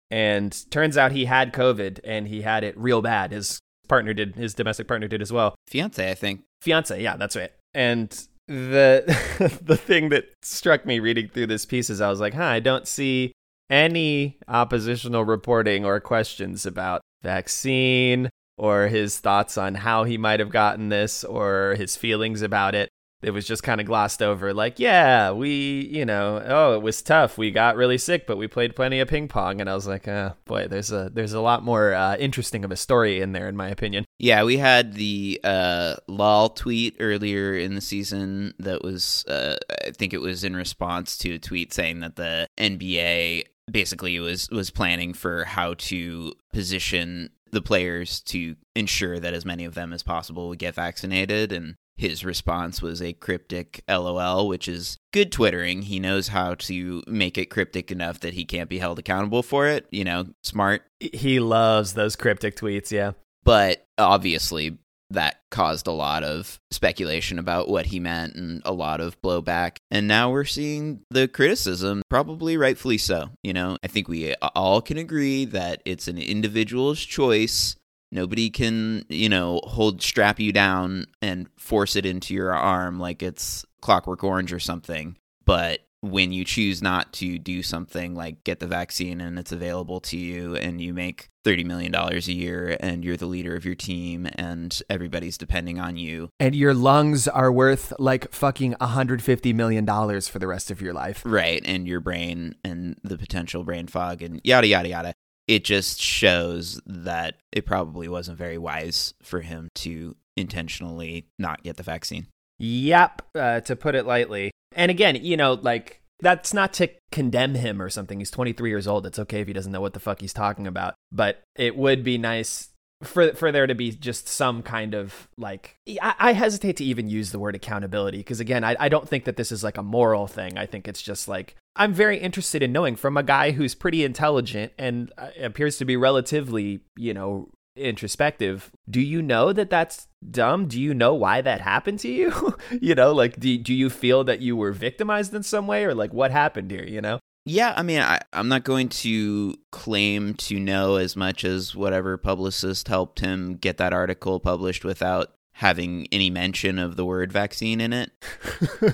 And 0.09 0.55
turns 0.71 0.97
out 0.97 1.11
he 1.11 1.25
had 1.25 1.51
COVID 1.51 1.99
and 2.03 2.27
he 2.27 2.41
had 2.41 2.63
it 2.63 2.77
real 2.77 3.01
bad. 3.01 3.31
His 3.31 3.59
partner 3.87 4.13
did, 4.13 4.35
his 4.35 4.53
domestic 4.53 4.87
partner 4.87 5.07
did 5.07 5.21
as 5.21 5.33
well. 5.33 5.55
Fiance, 5.67 6.09
I 6.09 6.13
think. 6.13 6.43
Fiance, 6.61 7.01
yeah, 7.01 7.17
that's 7.17 7.35
right. 7.35 7.51
And 7.73 8.27
the 8.47 9.59
the 9.61 9.77
thing 9.77 10.09
that 10.09 10.25
struck 10.41 10.85
me 10.85 10.99
reading 10.99 11.27
through 11.29 11.47
this 11.47 11.65
piece 11.65 11.89
is 11.89 12.01
I 12.01 12.09
was 12.09 12.19
like, 12.19 12.33
huh, 12.33 12.43
I 12.43 12.59
don't 12.59 12.87
see 12.87 13.33
any 13.69 14.37
oppositional 14.47 15.25
reporting 15.25 15.85
or 15.85 15.99
questions 15.99 16.65
about 16.65 17.01
vaccine 17.21 18.29
or 18.57 18.87
his 18.87 19.19
thoughts 19.19 19.57
on 19.57 19.75
how 19.75 20.03
he 20.03 20.17
might 20.17 20.39
have 20.39 20.49
gotten 20.49 20.89
this 20.89 21.23
or 21.23 21.75
his 21.77 21.95
feelings 21.95 22.41
about 22.41 22.73
it. 22.73 22.89
It 23.21 23.31
was 23.31 23.47
just 23.47 23.63
kind 23.63 23.81
of 23.81 23.87
glossed 23.87 24.21
over, 24.21 24.53
like, 24.53 24.77
yeah, 24.79 25.31
we, 25.31 25.87
you 25.91 26.05
know, 26.05 26.41
oh, 26.45 26.75
it 26.75 26.83
was 26.83 27.01
tough. 27.01 27.37
We 27.37 27.49
got 27.49 27.75
really 27.75 27.97
sick, 27.97 28.27
but 28.27 28.37
we 28.37 28.47
played 28.47 28.75
plenty 28.75 28.99
of 28.99 29.07
ping 29.07 29.27
pong. 29.27 29.59
And 29.59 29.69
I 29.69 29.73
was 29.73 29.87
like, 29.87 30.07
oh, 30.07 30.33
boy, 30.45 30.67
there's 30.67 30.91
a 30.91 31.09
there's 31.11 31.33
a 31.33 31.41
lot 31.41 31.63
more 31.63 31.93
uh, 31.93 32.15
interesting 32.17 32.63
of 32.63 32.71
a 32.71 32.75
story 32.75 33.19
in 33.21 33.31
there, 33.31 33.49
in 33.49 33.57
my 33.57 33.69
opinion. 33.69 34.05
Yeah, 34.19 34.43
we 34.43 34.57
had 34.57 34.93
the 34.93 35.39
uh, 35.43 35.95
lol 36.07 36.49
tweet 36.49 36.97
earlier 36.99 37.55
in 37.55 37.75
the 37.75 37.81
season 37.81 38.53
that 38.59 38.83
was, 38.83 39.25
uh, 39.27 39.57
I 39.85 39.91
think 39.91 40.13
it 40.13 40.21
was 40.21 40.43
in 40.43 40.55
response 40.55 41.17
to 41.19 41.33
a 41.33 41.39
tweet 41.39 41.73
saying 41.73 42.01
that 42.01 42.17
the 42.17 42.47
NBA 42.57 43.45
basically 43.71 44.19
was 44.19 44.49
was 44.49 44.69
planning 44.69 45.13
for 45.13 45.43
how 45.43 45.73
to 45.75 46.33
position 46.53 47.29
the 47.51 47.61
players 47.61 48.21
to 48.21 48.55
ensure 48.75 49.19
that 49.19 49.33
as 49.33 49.45
many 49.45 49.65
of 49.65 49.73
them 49.73 49.93
as 49.93 50.03
possible 50.03 50.49
would 50.49 50.59
get 50.59 50.75
vaccinated 50.75 51.51
and 51.51 51.75
his 51.97 52.23
response 52.23 52.81
was 52.81 53.01
a 53.01 53.13
cryptic 53.13 53.83
lol 53.89 54.47
which 54.47 54.67
is 54.67 54.97
good 55.11 55.31
twittering. 55.31 55.83
He 55.83 55.99
knows 55.99 56.29
how 56.29 56.55
to 56.55 57.03
make 57.07 57.37
it 57.37 57.49
cryptic 57.49 57.91
enough 57.91 58.19
that 58.21 58.33
he 58.33 58.45
can't 58.45 58.69
be 58.69 58.79
held 58.79 58.99
accountable 58.99 59.43
for 59.43 59.67
it 59.67 59.87
you 59.91 60.03
know 60.03 60.27
smart. 60.43 60.83
He 60.99 61.39
loves 61.39 61.93
those 61.93 62.15
cryptic 62.15 62.55
tweets, 62.55 62.91
yeah. 62.91 63.11
but 63.43 63.85
obviously 63.97 64.77
that 65.09 65.39
caused 65.51 65.87
a 65.87 65.91
lot 65.91 66.23
of 66.23 66.59
speculation 66.71 67.39
about 67.39 67.69
what 67.69 67.85
he 67.85 67.99
meant 67.99 68.35
and 68.35 68.61
a 68.65 68.73
lot 68.73 68.99
of 68.99 69.19
blowback. 69.21 69.77
And 69.89 70.07
now 70.07 70.31
we're 70.31 70.43
seeing 70.43 71.01
the 71.09 71.27
criticism 71.27 72.01
probably 72.09 72.57
rightfully 72.57 72.97
so 72.97 73.29
you 73.43 73.53
know. 73.53 73.77
I 73.83 73.87
think 73.87 74.07
we 74.07 74.35
all 74.35 74.81
can 74.81 74.97
agree 74.97 75.45
that 75.45 75.81
it's 75.85 76.07
an 76.07 76.17
individual's 76.17 76.99
choice 76.99 77.75
nobody 78.11 78.49
can 78.49 79.05
you 79.09 79.29
know 79.29 79.59
hold 79.63 80.01
strap 80.01 80.39
you 80.39 80.51
down 80.51 81.05
and 81.21 81.47
force 81.57 81.95
it 81.95 82.05
into 82.05 82.33
your 82.33 82.53
arm 82.53 82.99
like 82.99 83.21
it's 83.21 83.65
clockwork 83.81 84.23
orange 84.23 84.53
or 84.53 84.59
something 84.59 85.17
but 85.45 85.81
when 86.01 86.31
you 86.31 86.45
choose 86.45 86.81
not 86.81 87.11
to 87.11 87.39
do 87.39 87.63
something 87.63 88.13
like 88.13 88.43
get 88.43 88.59
the 88.59 88.67
vaccine 88.67 89.19
and 89.19 89.39
it's 89.39 89.51
available 89.51 89.99
to 89.99 90.17
you 90.17 90.55
and 90.55 90.79
you 90.79 90.93
make 90.93 91.29
$30 91.43 91.65
million 91.65 91.95
a 91.95 92.19
year 92.19 92.77
and 92.79 93.03
you're 93.03 93.17
the 93.17 93.25
leader 93.25 93.55
of 93.55 93.65
your 93.65 93.73
team 93.73 94.27
and 94.35 94.81
everybody's 94.89 95.37
depending 95.37 95.79
on 95.79 95.97
you. 95.97 96.29
And 96.39 96.53
your 96.53 96.73
lungs 96.73 97.27
are 97.27 97.51
worth 97.51 97.93
like 97.97 98.31
fucking 98.31 98.75
$150 98.79 99.55
million 99.55 99.85
for 100.21 100.39
the 100.39 100.47
rest 100.47 100.69
of 100.69 100.81
your 100.81 100.93
life. 100.93 101.23
Right. 101.25 101.61
And 101.65 101.87
your 101.87 101.99
brain 101.99 102.55
and 102.63 102.97
the 103.03 103.17
potential 103.17 103.63
brain 103.63 103.87
fog 103.87 104.21
and 104.21 104.39
yada, 104.43 104.67
yada, 104.67 104.89
yada. 104.89 105.13
It 105.47 105.63
just 105.63 106.01
shows 106.01 106.81
that 106.85 107.35
it 107.51 107.65
probably 107.65 108.07
wasn't 108.07 108.37
very 108.37 108.57
wise 108.57 109.13
for 109.23 109.41
him 109.41 109.69
to 109.75 110.15
intentionally 110.35 111.27
not 111.39 111.63
get 111.63 111.77
the 111.77 111.83
vaccine. 111.83 112.27
Yep, 112.59 113.21
uh, 113.35 113.61
to 113.61 113.75
put 113.75 113.95
it 113.95 114.05
lightly. 114.05 114.51
And 114.73 114.91
again, 114.91 115.15
you 115.15 115.37
know, 115.37 115.53
like 115.53 116.01
that's 116.19 116.53
not 116.53 116.73
to 116.73 116.89
condemn 117.11 117.55
him 117.55 117.81
or 117.81 117.89
something. 117.89 118.19
He's 118.19 118.31
23 118.31 118.69
years 118.69 118.87
old. 118.87 119.05
It's 119.05 119.19
okay 119.19 119.41
if 119.41 119.47
he 119.47 119.53
doesn't 119.53 119.71
know 119.71 119.81
what 119.81 119.93
the 119.93 119.99
fuck 119.99 120.21
he's 120.21 120.33
talking 120.33 120.67
about. 120.67 120.95
But 121.11 121.41
it 121.55 121.75
would 121.77 122.03
be 122.03 122.17
nice 122.17 122.69
for 123.03 123.33
for 123.33 123.51
there 123.51 123.67
to 123.67 123.75
be 123.75 123.91
just 123.91 124.27
some 124.27 124.63
kind 124.63 124.95
of 124.95 125.27
like 125.37 125.77
I, 126.01 126.15
I 126.19 126.33
hesitate 126.33 126.77
to 126.77 126.83
even 126.83 127.09
use 127.09 127.31
the 127.31 127.37
word 127.37 127.55
accountability 127.55 128.17
because 128.17 128.39
again 128.39 128.63
I, 128.63 128.75
I 128.79 128.89
don't 128.89 129.07
think 129.07 129.25
that 129.25 129.37
this 129.37 129.51
is 129.51 129.63
like 129.63 129.77
a 129.77 129.83
moral 129.83 130.25
thing. 130.25 130.57
I 130.57 130.65
think 130.65 130.87
it's 130.87 131.01
just 131.01 131.27
like 131.27 131.55
I'm 131.75 131.93
very 131.93 132.17
interested 132.17 132.63
in 132.63 132.71
knowing 132.71 132.95
from 132.95 133.15
a 133.15 133.23
guy 133.23 133.51
who's 133.51 133.75
pretty 133.75 134.03
intelligent 134.03 134.73
and 134.79 135.11
uh, 135.17 135.29
appears 135.39 135.77
to 135.77 135.85
be 135.85 135.95
relatively 135.95 136.79
you 136.95 137.13
know 137.13 137.49
introspective 137.75 138.71
do 138.89 138.99
you 138.99 139.21
know 139.21 139.53
that 139.53 139.69
that's 139.69 140.07
dumb? 140.31 140.67
Do 140.67 140.81
you 140.81 140.95
know 140.95 141.13
why 141.13 141.41
that 141.41 141.61
happened 141.61 141.99
to 141.99 142.09
you? 142.09 142.57
You 142.81 142.95
know 142.95 143.13
like 143.13 143.39
do, 143.39 143.55
do 143.59 143.73
you 143.73 143.91
feel 143.91 144.23
that 144.23 144.41
you 144.41 144.55
were 144.55 144.71
victimized 144.71 145.35
in 145.35 145.43
some 145.43 145.67
way 145.67 145.85
or 145.85 145.93
like 145.93 146.13
what 146.13 146.31
happened 146.31 146.71
here 146.71 146.83
you 146.83 147.01
know 147.01 147.19
Yeah, 147.49 147.73
I 147.77 147.81
mean, 147.81 148.01
I, 148.01 148.19
I'm 148.33 148.49
not 148.49 148.65
going 148.65 148.89
to 148.89 149.55
claim 149.71 150.33
to 150.33 150.59
know 150.59 150.97
as 150.97 151.15
much 151.15 151.45
as 151.45 151.73
whatever 151.73 152.17
publicist 152.17 152.89
helped 152.89 153.21
him 153.21 153.55
get 153.55 153.77
that 153.77 153.93
article 153.93 154.41
published 154.41 154.83
without 154.83 155.31
having 155.53 156.07
any 156.11 156.29
mention 156.29 156.77
of 156.77 156.97
the 156.97 157.05
word 157.05 157.31
vaccine 157.31 157.79
in 157.79 157.93
it. 157.93 158.11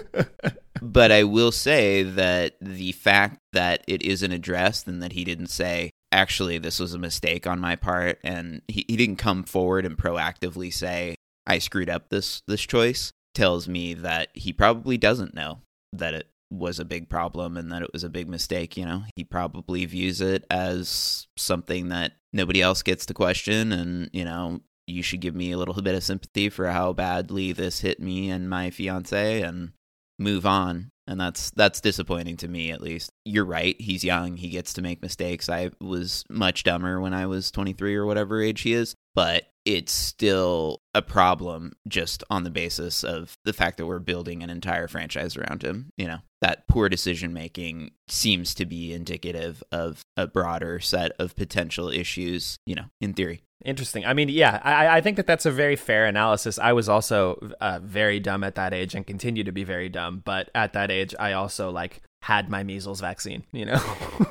but 0.84 1.12
I 1.12 1.24
will 1.24 1.52
say 1.52 2.04
that 2.04 2.54
the 2.62 2.92
fact 2.92 3.40
that 3.54 3.84
it 3.88 4.04
isn't 4.04 4.32
addressed 4.32 4.88
and 4.88 5.02
that 5.02 5.14
he 5.14 5.24
didn't 5.24 5.48
say, 5.48 5.90
actually, 6.12 6.60
this 6.60 6.80
was 6.80 6.94
a 6.94 7.00
mistake 7.00 7.48
on 7.48 7.60
my 7.60 7.76
part, 7.76 8.20
and 8.24 8.62
he, 8.68 8.86
he 8.88 8.96
didn't 8.96 9.16
come 9.16 9.44
forward 9.44 9.84
and 9.84 9.98
proactively 9.98 10.72
say, 10.72 11.16
I 11.48 11.58
screwed 11.58 11.90
up 11.90 12.10
this, 12.10 12.44
this 12.48 12.62
choice, 12.62 13.12
tells 13.34 13.68
me 13.68 13.96
that 13.96 14.30
he 14.36 14.54
probably 14.54 15.00
doesn't 15.00 15.34
know 15.34 15.62
that 15.92 16.14
it 16.14 16.28
was 16.54 16.80
a 16.80 16.86
big 16.86 17.10
problem 17.10 17.58
and 17.58 17.72
that 17.72 17.82
it 17.82 17.92
was 17.92 18.04
a 18.04 18.10
big 18.10 18.30
mistake, 18.30 18.78
you 18.78 18.86
know. 18.86 19.04
He 19.16 19.24
probably 19.24 19.86
views 19.86 20.22
it 20.22 20.46
as 20.50 21.28
something 21.38 21.90
that 21.90 22.14
nobody 22.32 22.62
else 22.62 22.84
gets 22.84 23.06
to 23.08 23.14
question 23.14 23.72
and, 23.72 24.10
you 24.14 24.24
know, 24.24 24.62
you 24.86 25.02
should 25.02 25.22
give 25.22 25.36
me 25.36 25.52
a 25.52 25.58
little 25.58 25.82
bit 25.82 25.96
of 25.96 26.04
sympathy 26.04 26.50
for 26.50 26.68
how 26.68 26.94
badly 26.94 27.54
this 27.54 27.82
hit 27.82 28.00
me 28.00 28.30
and 28.30 28.50
my 28.50 28.70
fiance 28.70 29.42
and 29.42 29.72
move 30.20 30.46
on. 30.46 30.92
And 31.06 31.20
that's 31.20 31.52
that's 31.52 31.82
disappointing 31.82 32.38
to 32.38 32.48
me 32.48 32.72
at 32.72 32.82
least. 32.82 33.12
You're 33.26 33.46
right, 33.46 33.76
he's 33.80 34.06
young, 34.06 34.38
he 34.38 34.50
gets 34.50 34.74
to 34.74 34.82
make 34.82 35.02
mistakes. 35.02 35.50
I 35.50 35.72
was 35.82 36.24
much 36.30 36.64
dumber 36.64 37.02
when 37.02 37.14
I 37.14 37.26
was 37.26 37.52
23 37.52 37.96
or 37.96 38.06
whatever 38.06 38.42
age 38.42 38.62
he 38.62 38.74
is, 38.74 38.96
but 39.14 39.44
it's 39.66 39.94
still 39.94 40.82
a 40.94 41.02
problem 41.02 41.74
just 41.88 42.24
on 42.30 42.44
the 42.44 42.50
basis 42.50 43.04
of 43.04 43.38
the 43.46 43.54
fact 43.54 43.78
that 43.78 43.86
we're 43.86 44.00
building 44.00 44.44
an 44.44 44.50
entire 44.50 44.88
franchise 44.88 45.38
around 45.38 45.64
him. 45.64 45.92
You 45.98 46.08
know, 46.08 46.18
that 46.42 46.68
poor 46.68 46.90
decision 46.90 47.34
making 47.34 47.92
seems 48.08 48.54
to 48.56 48.66
be 48.66 48.94
indicative 48.94 49.64
of 49.72 50.02
a 50.18 50.28
broader 50.28 50.80
set 50.80 51.14
of 51.20 51.36
potential 51.36 51.90
issues, 51.90 52.58
you 52.66 52.76
know, 52.76 52.86
in 53.00 53.14
theory. 53.14 53.44
Interesting. 53.64 54.06
I 54.06 54.14
mean, 54.14 54.28
yeah, 54.28 54.60
I, 54.62 54.98
I 54.98 55.02
think 55.02 55.16
that 55.16 55.26
that's 55.26 55.46
a 55.46 55.52
very 55.52 55.78
fair 55.78 56.06
analysis. 56.06 56.60
I 56.60 56.74
was 56.74 56.90
also 56.90 57.52
uh, 57.62 57.80
very 57.82 58.20
dumb 58.20 58.44
at 58.44 58.56
that 58.56 58.74
age 58.74 58.94
and 58.94 59.08
continue 59.08 59.46
to 59.46 59.54
be 59.54 59.64
very 59.64 59.88
dumb. 59.88 60.22
But 60.26 60.50
at 60.54 60.74
that 60.74 60.92
age, 60.92 61.16
I 61.18 61.32
also 61.32 61.72
like 61.72 62.02
had 62.22 62.50
my 62.50 62.64
measles 62.64 63.00
vaccine, 63.00 63.46
you 63.54 63.66
know? 63.66 63.82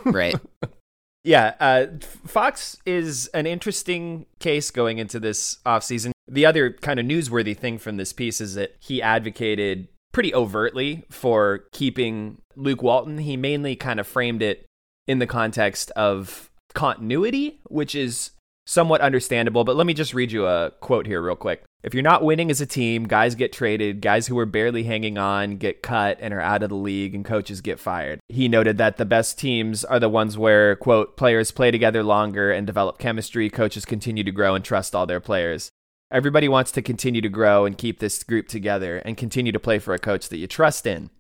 Right. 0.04 0.34
yeah. 1.24 1.54
Uh, 1.60 1.86
Fox 2.26 2.76
is 2.84 3.28
an 3.28 3.46
interesting 3.46 4.26
case 4.38 4.70
going 4.70 4.98
into 4.98 5.20
this 5.20 5.58
offseason. 5.64 6.12
The 6.28 6.46
other 6.46 6.72
kind 6.72 6.98
of 6.98 7.06
newsworthy 7.06 7.56
thing 7.56 7.78
from 7.78 7.96
this 7.96 8.12
piece 8.12 8.40
is 8.40 8.54
that 8.54 8.76
he 8.80 9.02
advocated 9.02 9.88
pretty 10.12 10.34
overtly 10.34 11.04
for 11.10 11.64
keeping 11.72 12.38
Luke 12.56 12.82
Walton. 12.82 13.18
He 13.18 13.36
mainly 13.36 13.76
kind 13.76 14.00
of 14.00 14.06
framed 14.06 14.42
it 14.42 14.66
in 15.06 15.18
the 15.18 15.26
context 15.26 15.90
of 15.92 16.50
continuity, 16.74 17.60
which 17.64 17.94
is 17.94 18.30
somewhat 18.66 19.00
understandable. 19.00 19.64
But 19.64 19.76
let 19.76 19.86
me 19.86 19.94
just 19.94 20.14
read 20.14 20.32
you 20.32 20.46
a 20.46 20.70
quote 20.80 21.06
here, 21.06 21.20
real 21.22 21.36
quick. 21.36 21.64
If 21.82 21.94
you're 21.94 22.02
not 22.04 22.22
winning 22.22 22.48
as 22.48 22.60
a 22.60 22.66
team, 22.66 23.08
guys 23.08 23.34
get 23.34 23.52
traded, 23.52 24.00
guys 24.00 24.28
who 24.28 24.38
are 24.38 24.46
barely 24.46 24.84
hanging 24.84 25.18
on 25.18 25.56
get 25.56 25.82
cut 25.82 26.16
and 26.20 26.32
are 26.32 26.40
out 26.40 26.62
of 26.62 26.68
the 26.68 26.76
league, 26.76 27.12
and 27.12 27.24
coaches 27.24 27.60
get 27.60 27.80
fired. 27.80 28.20
He 28.28 28.46
noted 28.46 28.78
that 28.78 28.98
the 28.98 29.04
best 29.04 29.36
teams 29.36 29.84
are 29.84 29.98
the 29.98 30.08
ones 30.08 30.38
where, 30.38 30.76
quote, 30.76 31.16
players 31.16 31.50
play 31.50 31.72
together 31.72 32.04
longer 32.04 32.52
and 32.52 32.68
develop 32.68 32.98
chemistry, 32.98 33.50
coaches 33.50 33.84
continue 33.84 34.22
to 34.22 34.30
grow 34.30 34.54
and 34.54 34.64
trust 34.64 34.94
all 34.94 35.06
their 35.06 35.20
players. 35.20 35.70
Everybody 36.12 36.48
wants 36.48 36.70
to 36.72 36.82
continue 36.82 37.20
to 37.20 37.28
grow 37.28 37.64
and 37.64 37.76
keep 37.76 37.98
this 37.98 38.22
group 38.22 38.46
together 38.46 38.98
and 38.98 39.16
continue 39.16 39.50
to 39.50 39.58
play 39.58 39.80
for 39.80 39.92
a 39.92 39.98
coach 39.98 40.28
that 40.28 40.38
you 40.38 40.46
trust 40.46 40.86
in. 40.86 41.10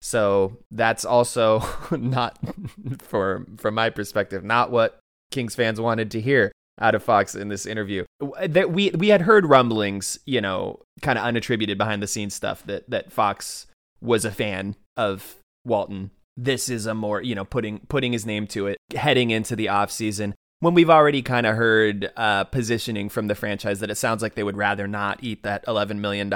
So 0.00 0.56
that's 0.70 1.04
also 1.04 1.62
not, 1.90 2.38
for 3.00 3.44
from 3.58 3.74
my 3.74 3.90
perspective, 3.90 4.42
not 4.42 4.70
what 4.70 5.00
Kings 5.30 5.54
fans 5.54 5.78
wanted 5.78 6.10
to 6.12 6.20
hear 6.22 6.50
out 6.80 6.94
of 6.94 7.02
Fox 7.02 7.34
in 7.34 7.48
this 7.48 7.66
interview. 7.66 8.04
That 8.46 8.70
we 8.72 8.90
we 8.90 9.08
had 9.08 9.22
heard 9.22 9.46
rumblings, 9.46 10.18
you 10.26 10.40
know, 10.40 10.80
kind 11.02 11.18
of 11.18 11.24
unattributed 11.24 11.78
behind 11.78 12.02
the 12.02 12.06
scenes 12.06 12.34
stuff 12.34 12.64
that 12.66 12.88
that 12.90 13.12
Fox 13.12 13.66
was 14.00 14.24
a 14.24 14.30
fan 14.30 14.76
of 14.96 15.36
Walton. 15.64 16.10
This 16.36 16.68
is 16.68 16.86
a 16.86 16.94
more, 16.94 17.20
you 17.20 17.34
know, 17.34 17.44
putting 17.44 17.80
putting 17.88 18.12
his 18.12 18.24
name 18.24 18.46
to 18.48 18.68
it 18.68 18.78
heading 18.94 19.30
into 19.30 19.56
the 19.56 19.68
off 19.68 19.90
season. 19.90 20.34
when 20.60 20.74
we've 20.74 20.90
already 20.90 21.22
kind 21.22 21.46
of 21.46 21.56
heard 21.56 22.10
uh, 22.16 22.44
positioning 22.44 23.08
from 23.08 23.28
the 23.28 23.34
franchise 23.34 23.80
that 23.80 23.90
it 23.90 23.96
sounds 23.96 24.22
like 24.22 24.34
they 24.34 24.42
would 24.42 24.56
rather 24.56 24.88
not 24.88 25.22
eat 25.22 25.42
that 25.44 25.64
$11 25.66 25.98
million 25.98 26.28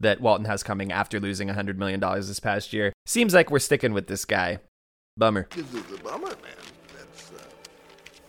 that 0.00 0.20
Walton 0.20 0.46
has 0.46 0.62
coming 0.62 0.92
after 0.92 1.18
losing 1.18 1.48
$100 1.48 1.76
million 1.76 2.00
this 2.00 2.40
past 2.40 2.72
year. 2.72 2.92
Seems 3.06 3.32
like 3.32 3.50
we're 3.50 3.58
sticking 3.58 3.92
with 3.94 4.06
this 4.06 4.24
guy. 4.24 4.58
Bummer. 5.16 5.46
This 5.54 5.72
is 5.72 5.92
a 5.92 6.02
bummer, 6.02 6.28
man. 6.28 6.36
That's 6.96 7.30
uh, 7.32 7.44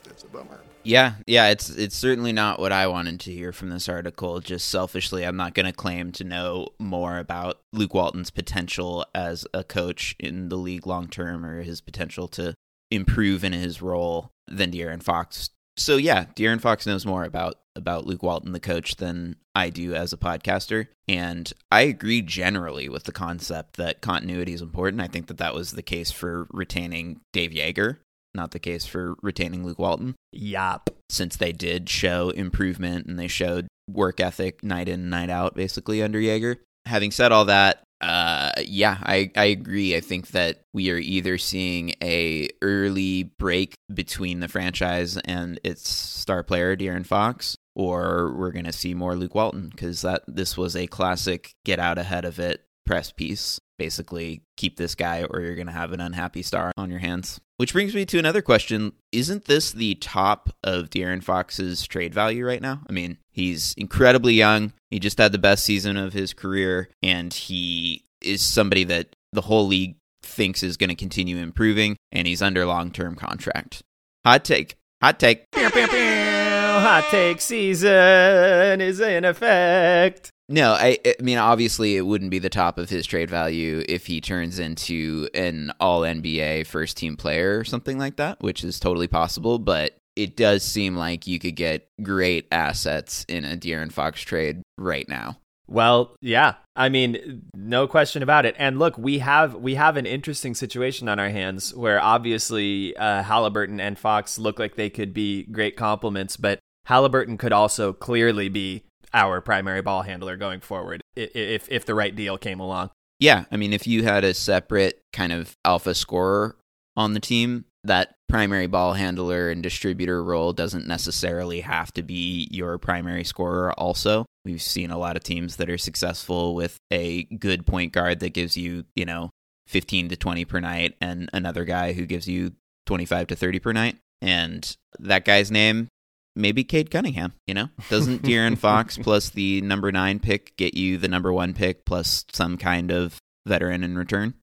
that's 0.03 0.23
a 0.23 0.27
bummer. 0.27 0.61
Yeah, 0.83 1.15
yeah, 1.25 1.49
it's 1.49 1.69
it's 1.69 1.95
certainly 1.95 2.33
not 2.33 2.59
what 2.59 2.71
I 2.71 2.87
wanted 2.87 3.19
to 3.21 3.31
hear 3.31 3.53
from 3.53 3.69
this 3.69 3.87
article. 3.87 4.39
Just 4.41 4.69
selfishly, 4.69 5.25
I'm 5.25 5.37
not 5.37 5.53
going 5.53 5.65
to 5.65 5.71
claim 5.71 6.11
to 6.13 6.23
know 6.23 6.69
more 6.79 7.17
about 7.17 7.61
Luke 7.71 7.93
Walton's 7.93 8.31
potential 8.31 9.05
as 9.15 9.47
a 9.53 9.63
coach 9.63 10.15
in 10.19 10.49
the 10.49 10.57
league 10.57 10.85
long 10.85 11.07
term 11.07 11.45
or 11.45 11.61
his 11.61 11.79
potential 11.79 12.27
to 12.29 12.53
improve 12.91 13.43
in 13.43 13.53
his 13.53 13.81
role 13.81 14.31
than 14.47 14.71
De'Aaron 14.71 15.01
Fox. 15.01 15.49
So 15.77 15.97
yeah, 15.97 16.25
De'Aaron 16.35 16.61
Fox 16.61 16.85
knows 16.85 17.05
more 17.05 17.23
about 17.23 17.55
about 17.75 18.05
Luke 18.05 18.21
Walton, 18.21 18.51
the 18.51 18.59
coach, 18.59 18.97
than 18.97 19.37
I 19.55 19.69
do 19.69 19.95
as 19.95 20.13
a 20.13 20.17
podcaster, 20.17 20.87
and 21.07 21.51
I 21.71 21.81
agree 21.81 22.21
generally 22.21 22.89
with 22.89 23.05
the 23.05 23.11
concept 23.11 23.77
that 23.77 24.01
continuity 24.01 24.53
is 24.53 24.61
important. 24.61 25.01
I 25.01 25.07
think 25.07 25.27
that 25.27 25.37
that 25.37 25.55
was 25.55 25.71
the 25.71 25.81
case 25.81 26.11
for 26.11 26.47
retaining 26.51 27.21
Dave 27.31 27.51
Joerger, 27.51 27.97
not 28.35 28.51
the 28.51 28.59
case 28.59 28.85
for 28.85 29.15
retaining 29.21 29.65
Luke 29.65 29.79
Walton 29.79 30.15
Yop. 30.31 30.89
since 31.09 31.35
they 31.35 31.51
did 31.51 31.89
show 31.89 32.29
improvement 32.29 33.05
and 33.05 33.19
they 33.19 33.27
showed 33.27 33.67
work 33.89 34.19
ethic 34.19 34.63
night 34.63 34.87
in 34.89 35.09
night 35.09 35.29
out 35.29 35.55
basically 35.55 36.01
under 36.01 36.19
Joerger. 36.19 36.57
Having 36.85 37.11
said 37.11 37.31
all 37.31 37.45
that, 37.45 37.83
uh, 38.01 38.51
yeah, 38.65 38.97
I, 39.01 39.31
I 39.37 39.45
agree. 39.45 39.95
I 39.95 40.01
think 40.01 40.29
that 40.29 40.59
we 40.73 40.91
are 40.91 40.97
either 40.97 41.37
seeing 41.37 41.93
a 42.03 42.49
early 42.61 43.23
break 43.23 43.75
between 43.93 44.41
the 44.41 44.49
franchise 44.49 45.17
and 45.17 45.59
its 45.63 45.89
star 45.89 46.43
player 46.43 46.75
De'Aaron 46.75 47.05
Fox, 47.05 47.55
or 47.75 48.33
we're 48.37 48.51
gonna 48.51 48.73
see 48.73 48.93
more 48.93 49.15
Luke 49.15 49.35
Walton 49.35 49.69
because 49.69 50.01
that 50.01 50.23
this 50.27 50.57
was 50.57 50.75
a 50.75 50.87
classic 50.87 51.51
get 51.63 51.79
out 51.79 51.97
ahead 51.97 52.25
of 52.25 52.39
it 52.39 52.65
press 52.85 53.11
piece. 53.11 53.59
Basically, 53.77 54.43
keep 54.55 54.77
this 54.77 54.95
guy, 54.95 55.23
or 55.23 55.41
you're 55.41 55.55
gonna 55.55 55.71
have 55.71 55.93
an 55.93 55.99
unhappy 55.99 56.43
star 56.43 56.71
on 56.77 56.89
your 56.89 56.99
hands. 56.99 57.39
Which 57.57 57.73
brings 57.73 57.93
me 57.93 58.05
to 58.05 58.19
another 58.19 58.41
question. 58.41 58.93
Isn't 59.11 59.45
this 59.45 59.71
the 59.71 59.95
top 59.95 60.49
of 60.63 60.89
De'Aaron 60.89 61.23
Fox's 61.23 61.87
trade 61.87 62.13
value 62.13 62.45
right 62.45 62.61
now? 62.61 62.81
I 62.87 62.91
mean, 62.91 63.17
he's 63.31 63.73
incredibly 63.77 64.33
young. 64.33 64.73
He 64.89 64.99
just 64.99 65.17
had 65.17 65.31
the 65.31 65.37
best 65.37 65.63
season 65.63 65.97
of 65.97 66.13
his 66.13 66.33
career, 66.33 66.89
and 67.01 67.33
he 67.33 68.05
is 68.21 68.41
somebody 68.41 68.83
that 68.85 69.15
the 69.31 69.41
whole 69.41 69.67
league 69.67 69.95
thinks 70.21 70.63
is 70.63 70.77
going 70.77 70.89
to 70.89 70.95
continue 70.95 71.37
improving, 71.37 71.95
and 72.11 72.27
he's 72.27 72.41
under 72.41 72.65
long 72.65 72.91
term 72.91 73.15
contract. 73.15 73.81
Hot 74.25 74.43
take. 74.43 74.75
Hot 75.01 75.19
take. 75.19 75.45
Hot 75.53 77.05
take 77.11 77.39
season 77.39 78.81
is 78.81 78.99
in 78.99 79.25
effect. 79.25 80.31
No, 80.53 80.73
I, 80.73 80.99
I 81.03 81.15
mean, 81.19 81.39
obviously, 81.39 81.97
it 81.97 82.05
wouldn't 82.05 82.29
be 82.29 82.37
the 82.37 82.47
top 82.47 82.77
of 82.77 82.87
his 82.87 83.07
trade 83.07 83.27
value 83.27 83.83
if 83.89 84.05
he 84.05 84.21
turns 84.21 84.59
into 84.59 85.27
an 85.33 85.73
all 85.79 86.01
NBA 86.01 86.67
first 86.67 86.95
team 86.95 87.17
player 87.17 87.57
or 87.57 87.63
something 87.63 87.97
like 87.97 88.17
that, 88.17 88.39
which 88.39 88.63
is 88.63 88.79
totally 88.79 89.07
possible. 89.07 89.57
But 89.57 89.97
it 90.15 90.37
does 90.37 90.61
seem 90.61 90.95
like 90.95 91.25
you 91.25 91.39
could 91.39 91.55
get 91.55 91.87
great 92.03 92.47
assets 92.51 93.25
in 93.27 93.45
a 93.45 93.57
De'Aaron 93.57 93.91
Fox 93.91 94.21
trade 94.21 94.61
right 94.77 95.09
now. 95.09 95.39
Well, 95.65 96.15
yeah. 96.21 96.53
I 96.75 96.89
mean, 96.89 97.41
no 97.55 97.87
question 97.87 98.21
about 98.21 98.45
it. 98.45 98.53
And 98.59 98.77
look, 98.77 98.95
we 98.95 99.17
have 99.19 99.55
we 99.55 99.73
have 99.73 99.97
an 99.97 100.05
interesting 100.05 100.53
situation 100.53 101.09
on 101.09 101.17
our 101.17 101.29
hands 101.29 101.73
where 101.73 101.99
obviously 101.99 102.95
uh, 102.97 103.23
Halliburton 103.23 103.79
and 103.79 103.97
Fox 103.97 104.37
look 104.37 104.59
like 104.59 104.75
they 104.75 104.91
could 104.91 105.15
be 105.15 105.45
great 105.45 105.75
complements, 105.75 106.37
but 106.37 106.59
Halliburton 106.85 107.39
could 107.39 107.53
also 107.53 107.91
clearly 107.91 108.49
be 108.49 108.83
our 109.13 109.41
primary 109.41 109.81
ball 109.81 110.01
handler 110.01 110.37
going 110.37 110.59
forward 110.59 111.01
if 111.15 111.67
if 111.69 111.85
the 111.85 111.95
right 111.95 112.15
deal 112.15 112.37
came 112.37 112.59
along. 112.59 112.89
Yeah, 113.19 113.45
I 113.51 113.57
mean, 113.57 113.73
if 113.73 113.87
you 113.87 114.03
had 114.03 114.23
a 114.23 114.33
separate 114.33 115.01
kind 115.13 115.31
of 115.31 115.55
alpha 115.63 115.93
scorer 115.93 116.55
on 116.97 117.13
the 117.13 117.19
team, 117.19 117.65
that 117.83 118.15
primary 118.27 118.67
ball 118.67 118.93
handler 118.93 119.49
and 119.49 119.61
distributor 119.61 120.23
role 120.23 120.53
doesn't 120.53 120.87
necessarily 120.87 121.61
have 121.61 121.93
to 121.93 122.01
be 122.01 122.47
your 122.51 122.77
primary 122.77 123.23
scorer, 123.23 123.71
also. 123.73 124.25
We've 124.43 124.61
seen 124.61 124.91
a 124.91 124.97
lot 124.97 125.15
of 125.15 125.23
teams 125.23 125.57
that 125.57 125.69
are 125.69 125.77
successful 125.77 126.55
with 126.55 126.77
a 126.91 127.23
good 127.23 127.65
point 127.65 127.93
guard 127.93 128.19
that 128.21 128.33
gives 128.33 128.57
you, 128.57 128.85
you 128.95 129.05
know, 129.05 129.29
15 129.67 130.09
to 130.09 130.15
20 130.17 130.45
per 130.45 130.59
night, 130.59 130.95
and 130.99 131.29
another 131.31 131.63
guy 131.63 131.93
who 131.93 132.05
gives 132.05 132.27
you 132.27 132.53
25 132.87 133.27
to 133.27 133.35
30 133.35 133.59
per 133.59 133.71
night. 133.71 133.97
And 134.21 134.75
that 134.99 135.25
guy's 135.25 135.51
name, 135.51 135.87
maybe 136.35 136.63
Cade 136.63 136.91
Cunningham, 136.91 137.33
you 137.47 137.53
know? 137.53 137.69
Doesn't 137.89 138.21
De'Aaron 138.23 138.57
Fox 138.57 138.97
plus 138.97 139.29
the 139.29 139.61
number 139.61 139.91
nine 139.91 140.19
pick 140.19 140.55
get 140.57 140.75
you 140.75 140.97
the 140.97 141.07
number 141.07 141.31
one 141.31 141.53
pick 141.53 141.85
plus 141.85 142.25
some 142.31 142.57
kind 142.57 142.91
of 142.91 143.19
veteran 143.45 143.83
in 143.83 143.97
return? 143.97 144.33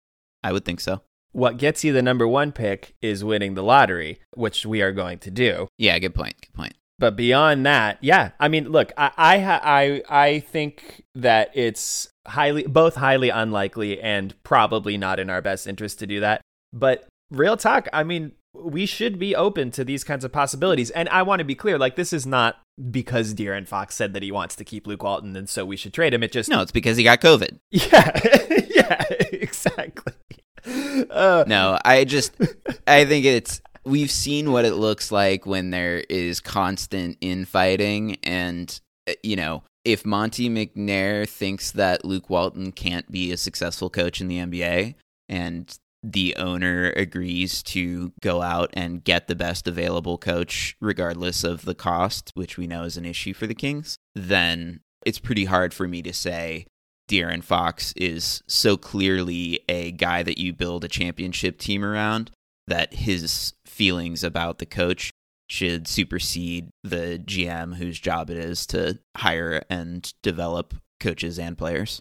I 0.42 0.53
would 0.53 0.64
think 0.64 0.81
so. 0.81 1.03
What 1.33 1.59
gets 1.59 1.85
you 1.85 1.92
the 1.92 2.03
number 2.03 2.26
one 2.26 2.50
pick 2.50 2.94
is 3.00 3.22
winning 3.22 3.55
the 3.55 3.62
lottery, 3.62 4.20
which 4.35 4.66
we 4.66 4.83
are 4.83 4.92
going 4.92 5.18
to 5.20 5.31
do. 5.31 5.68
Yeah, 5.79 5.98
good 5.98 6.14
point. 6.14 6.35
Good 6.40 6.55
point. 6.55 6.74
But 6.98 7.16
beyond 7.16 7.64
that, 7.66 7.98
yeah, 8.03 8.33
I 8.38 8.48
mean, 8.48 8.68
look, 8.68 8.92
I 8.96 9.11
I 9.16 10.03
I, 10.09 10.24
I 10.26 10.40
think 10.40 11.05
that 11.14 11.50
it's 11.55 12.09
highly 12.26 12.64
both 12.64 12.96
highly 12.96 13.31
unlikely 13.31 14.00
and 14.00 14.35
probably 14.42 14.98
not 14.98 15.18
in 15.18 15.31
our 15.31 15.40
best 15.40 15.66
interest 15.66 16.00
to 16.00 16.07
do 16.07 16.20
that. 16.20 16.42
But 16.72 17.07
real 17.31 17.57
talk, 17.57 17.88
I 17.92 18.05
mean, 18.05 18.33
we 18.52 18.86
should 18.86 19.18
be 19.18 19.34
open 19.34 19.70
to 19.72 19.84
these 19.84 20.04
kinds 20.04 20.24
of 20.24 20.32
possibilities. 20.32 20.90
And 20.90 21.08
I 21.10 21.22
want 21.22 21.40
to 21.40 21.44
be 21.44 21.54
clear, 21.54 21.78
like 21.78 21.96
this 21.96 22.12
is 22.12 22.26
not 22.26 22.56
because 22.90 23.34
De'Aaron 23.34 23.68
Fox 23.68 23.94
said 23.94 24.12
that 24.14 24.22
he 24.22 24.32
wants 24.32 24.56
to 24.56 24.64
keep 24.64 24.86
Luke 24.86 25.02
Walton 25.02 25.36
and 25.36 25.48
so 25.48 25.64
we 25.64 25.76
should 25.76 25.92
trade 25.92 26.14
him. 26.14 26.22
It 26.22 26.32
just 26.32 26.48
No, 26.48 26.60
it's 26.62 26.72
because 26.72 26.96
he 26.96 27.04
got 27.04 27.20
COVID. 27.20 27.58
yeah, 27.70 28.20
yeah, 28.68 29.04
exactly. 29.32 30.12
Uh, 31.10 31.44
No, 31.46 31.78
I 31.84 32.04
just 32.04 32.36
I 32.86 33.04
think 33.04 33.24
it's 33.24 33.60
we've 33.84 34.10
seen 34.10 34.52
what 34.52 34.64
it 34.64 34.74
looks 34.74 35.10
like 35.10 35.46
when 35.46 35.70
there 35.70 36.04
is 36.08 36.40
constant 36.40 37.16
infighting 37.20 38.18
and 38.22 38.80
uh, 39.08 39.12
you 39.22 39.36
know, 39.36 39.62
if 39.84 40.04
Monty 40.04 40.50
McNair 40.50 41.28
thinks 41.28 41.70
that 41.72 42.04
Luke 42.04 42.28
Walton 42.28 42.72
can't 42.72 43.10
be 43.10 43.32
a 43.32 43.36
successful 43.36 43.88
coach 43.88 44.20
in 44.20 44.28
the 44.28 44.38
NBA 44.38 44.94
and 45.28 45.78
the 46.02 46.34
owner 46.36 46.92
agrees 46.96 47.62
to 47.62 48.12
go 48.20 48.42
out 48.42 48.70
and 48.72 49.04
get 49.04 49.28
the 49.28 49.34
best 49.34 49.68
available 49.68 50.16
coach 50.16 50.76
regardless 50.80 51.44
of 51.44 51.64
the 51.64 51.74
cost, 51.74 52.30
which 52.34 52.56
we 52.56 52.66
know 52.66 52.84
is 52.84 52.96
an 52.96 53.04
issue 53.04 53.34
for 53.34 53.46
the 53.46 53.54
Kings, 53.54 53.96
then 54.14 54.80
it's 55.04 55.18
pretty 55.18 55.44
hard 55.44 55.74
for 55.74 55.86
me 55.86 56.02
to 56.02 56.12
say 56.12 56.66
De'Aaron 57.08 57.42
Fox 57.42 57.92
is 57.96 58.42
so 58.46 58.76
clearly 58.76 59.60
a 59.68 59.90
guy 59.90 60.22
that 60.22 60.38
you 60.38 60.52
build 60.52 60.84
a 60.84 60.88
championship 60.88 61.58
team 61.58 61.84
around 61.84 62.30
that 62.66 62.94
his 62.94 63.54
feelings 63.66 64.22
about 64.22 64.58
the 64.58 64.66
coach 64.66 65.10
should 65.48 65.88
supersede 65.88 66.70
the 66.84 67.20
GM 67.24 67.74
whose 67.74 67.98
job 67.98 68.30
it 68.30 68.36
is 68.36 68.64
to 68.66 69.00
hire 69.16 69.64
and 69.68 70.14
develop 70.22 70.74
coaches 71.00 71.38
and 71.38 71.58
players. 71.58 72.00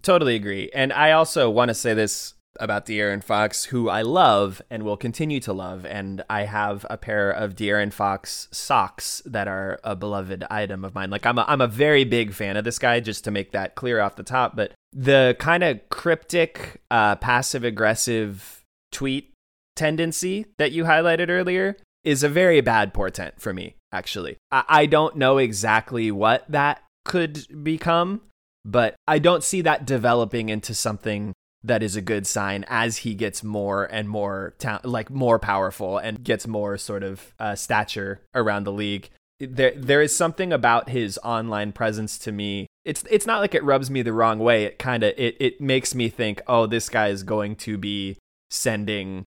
Totally 0.00 0.34
agree. 0.34 0.70
And 0.74 0.92
I 0.92 1.12
also 1.12 1.50
want 1.50 1.68
to 1.68 1.74
say 1.74 1.92
this 1.92 2.32
about 2.60 2.86
De'Aaron 2.86 3.22
Fox, 3.22 3.64
who 3.64 3.88
I 3.88 4.02
love 4.02 4.62
and 4.70 4.82
will 4.82 4.96
continue 4.96 5.40
to 5.40 5.52
love. 5.52 5.84
And 5.86 6.24
I 6.30 6.42
have 6.44 6.84
a 6.88 6.96
pair 6.96 7.30
of 7.30 7.54
De'Aaron 7.54 7.92
Fox 7.92 8.48
socks 8.52 9.22
that 9.26 9.48
are 9.48 9.78
a 9.84 9.96
beloved 9.96 10.44
item 10.50 10.84
of 10.84 10.94
mine. 10.94 11.10
Like 11.10 11.26
I'm 11.26 11.38
a, 11.38 11.44
I'm 11.48 11.60
a 11.60 11.66
very 11.66 12.04
big 12.04 12.32
fan 12.32 12.56
of 12.56 12.64
this 12.64 12.78
guy, 12.78 13.00
just 13.00 13.24
to 13.24 13.30
make 13.30 13.52
that 13.52 13.74
clear 13.74 14.00
off 14.00 14.16
the 14.16 14.22
top. 14.22 14.56
But 14.56 14.72
the 14.92 15.36
kind 15.38 15.62
of 15.62 15.80
cryptic, 15.90 16.80
uh, 16.90 17.16
passive 17.16 17.64
aggressive 17.64 18.62
tweet 18.92 19.32
tendency 19.74 20.46
that 20.58 20.72
you 20.72 20.84
highlighted 20.84 21.28
earlier 21.28 21.76
is 22.04 22.22
a 22.22 22.28
very 22.28 22.60
bad 22.60 22.94
portent 22.94 23.40
for 23.40 23.52
me, 23.52 23.74
actually. 23.92 24.36
I, 24.50 24.64
I 24.68 24.86
don't 24.86 25.16
know 25.16 25.38
exactly 25.38 26.10
what 26.10 26.44
that 26.48 26.82
could 27.04 27.64
become, 27.64 28.22
but 28.64 28.94
I 29.06 29.18
don't 29.18 29.44
see 29.44 29.60
that 29.62 29.86
developing 29.86 30.48
into 30.48 30.74
something 30.74 31.32
that 31.66 31.82
is 31.82 31.96
a 31.96 32.00
good 32.02 32.26
sign 32.26 32.64
as 32.68 32.98
he 32.98 33.14
gets 33.14 33.42
more 33.42 33.84
and 33.84 34.08
more 34.08 34.54
ta- 34.58 34.80
like 34.84 35.10
more 35.10 35.38
powerful 35.38 35.98
and 35.98 36.22
gets 36.22 36.46
more 36.46 36.78
sort 36.78 37.02
of 37.02 37.34
uh, 37.38 37.54
stature 37.54 38.22
around 38.34 38.64
the 38.64 38.72
league. 38.72 39.10
There, 39.38 39.72
there 39.76 40.00
is 40.00 40.16
something 40.16 40.52
about 40.52 40.88
his 40.88 41.18
online 41.22 41.72
presence 41.72 42.18
to 42.20 42.32
me. 42.32 42.66
It's, 42.84 43.04
it's 43.10 43.26
not 43.26 43.40
like 43.40 43.54
it 43.54 43.64
rubs 43.64 43.90
me 43.90 44.02
the 44.02 44.12
wrong 44.12 44.38
way. 44.38 44.64
It 44.64 44.78
kind 44.78 45.02
of, 45.02 45.12
it, 45.18 45.36
it 45.38 45.60
makes 45.60 45.94
me 45.94 46.08
think, 46.08 46.40
oh, 46.46 46.66
this 46.66 46.88
guy 46.88 47.08
is 47.08 47.22
going 47.22 47.56
to 47.56 47.76
be 47.76 48.16
sending 48.50 49.24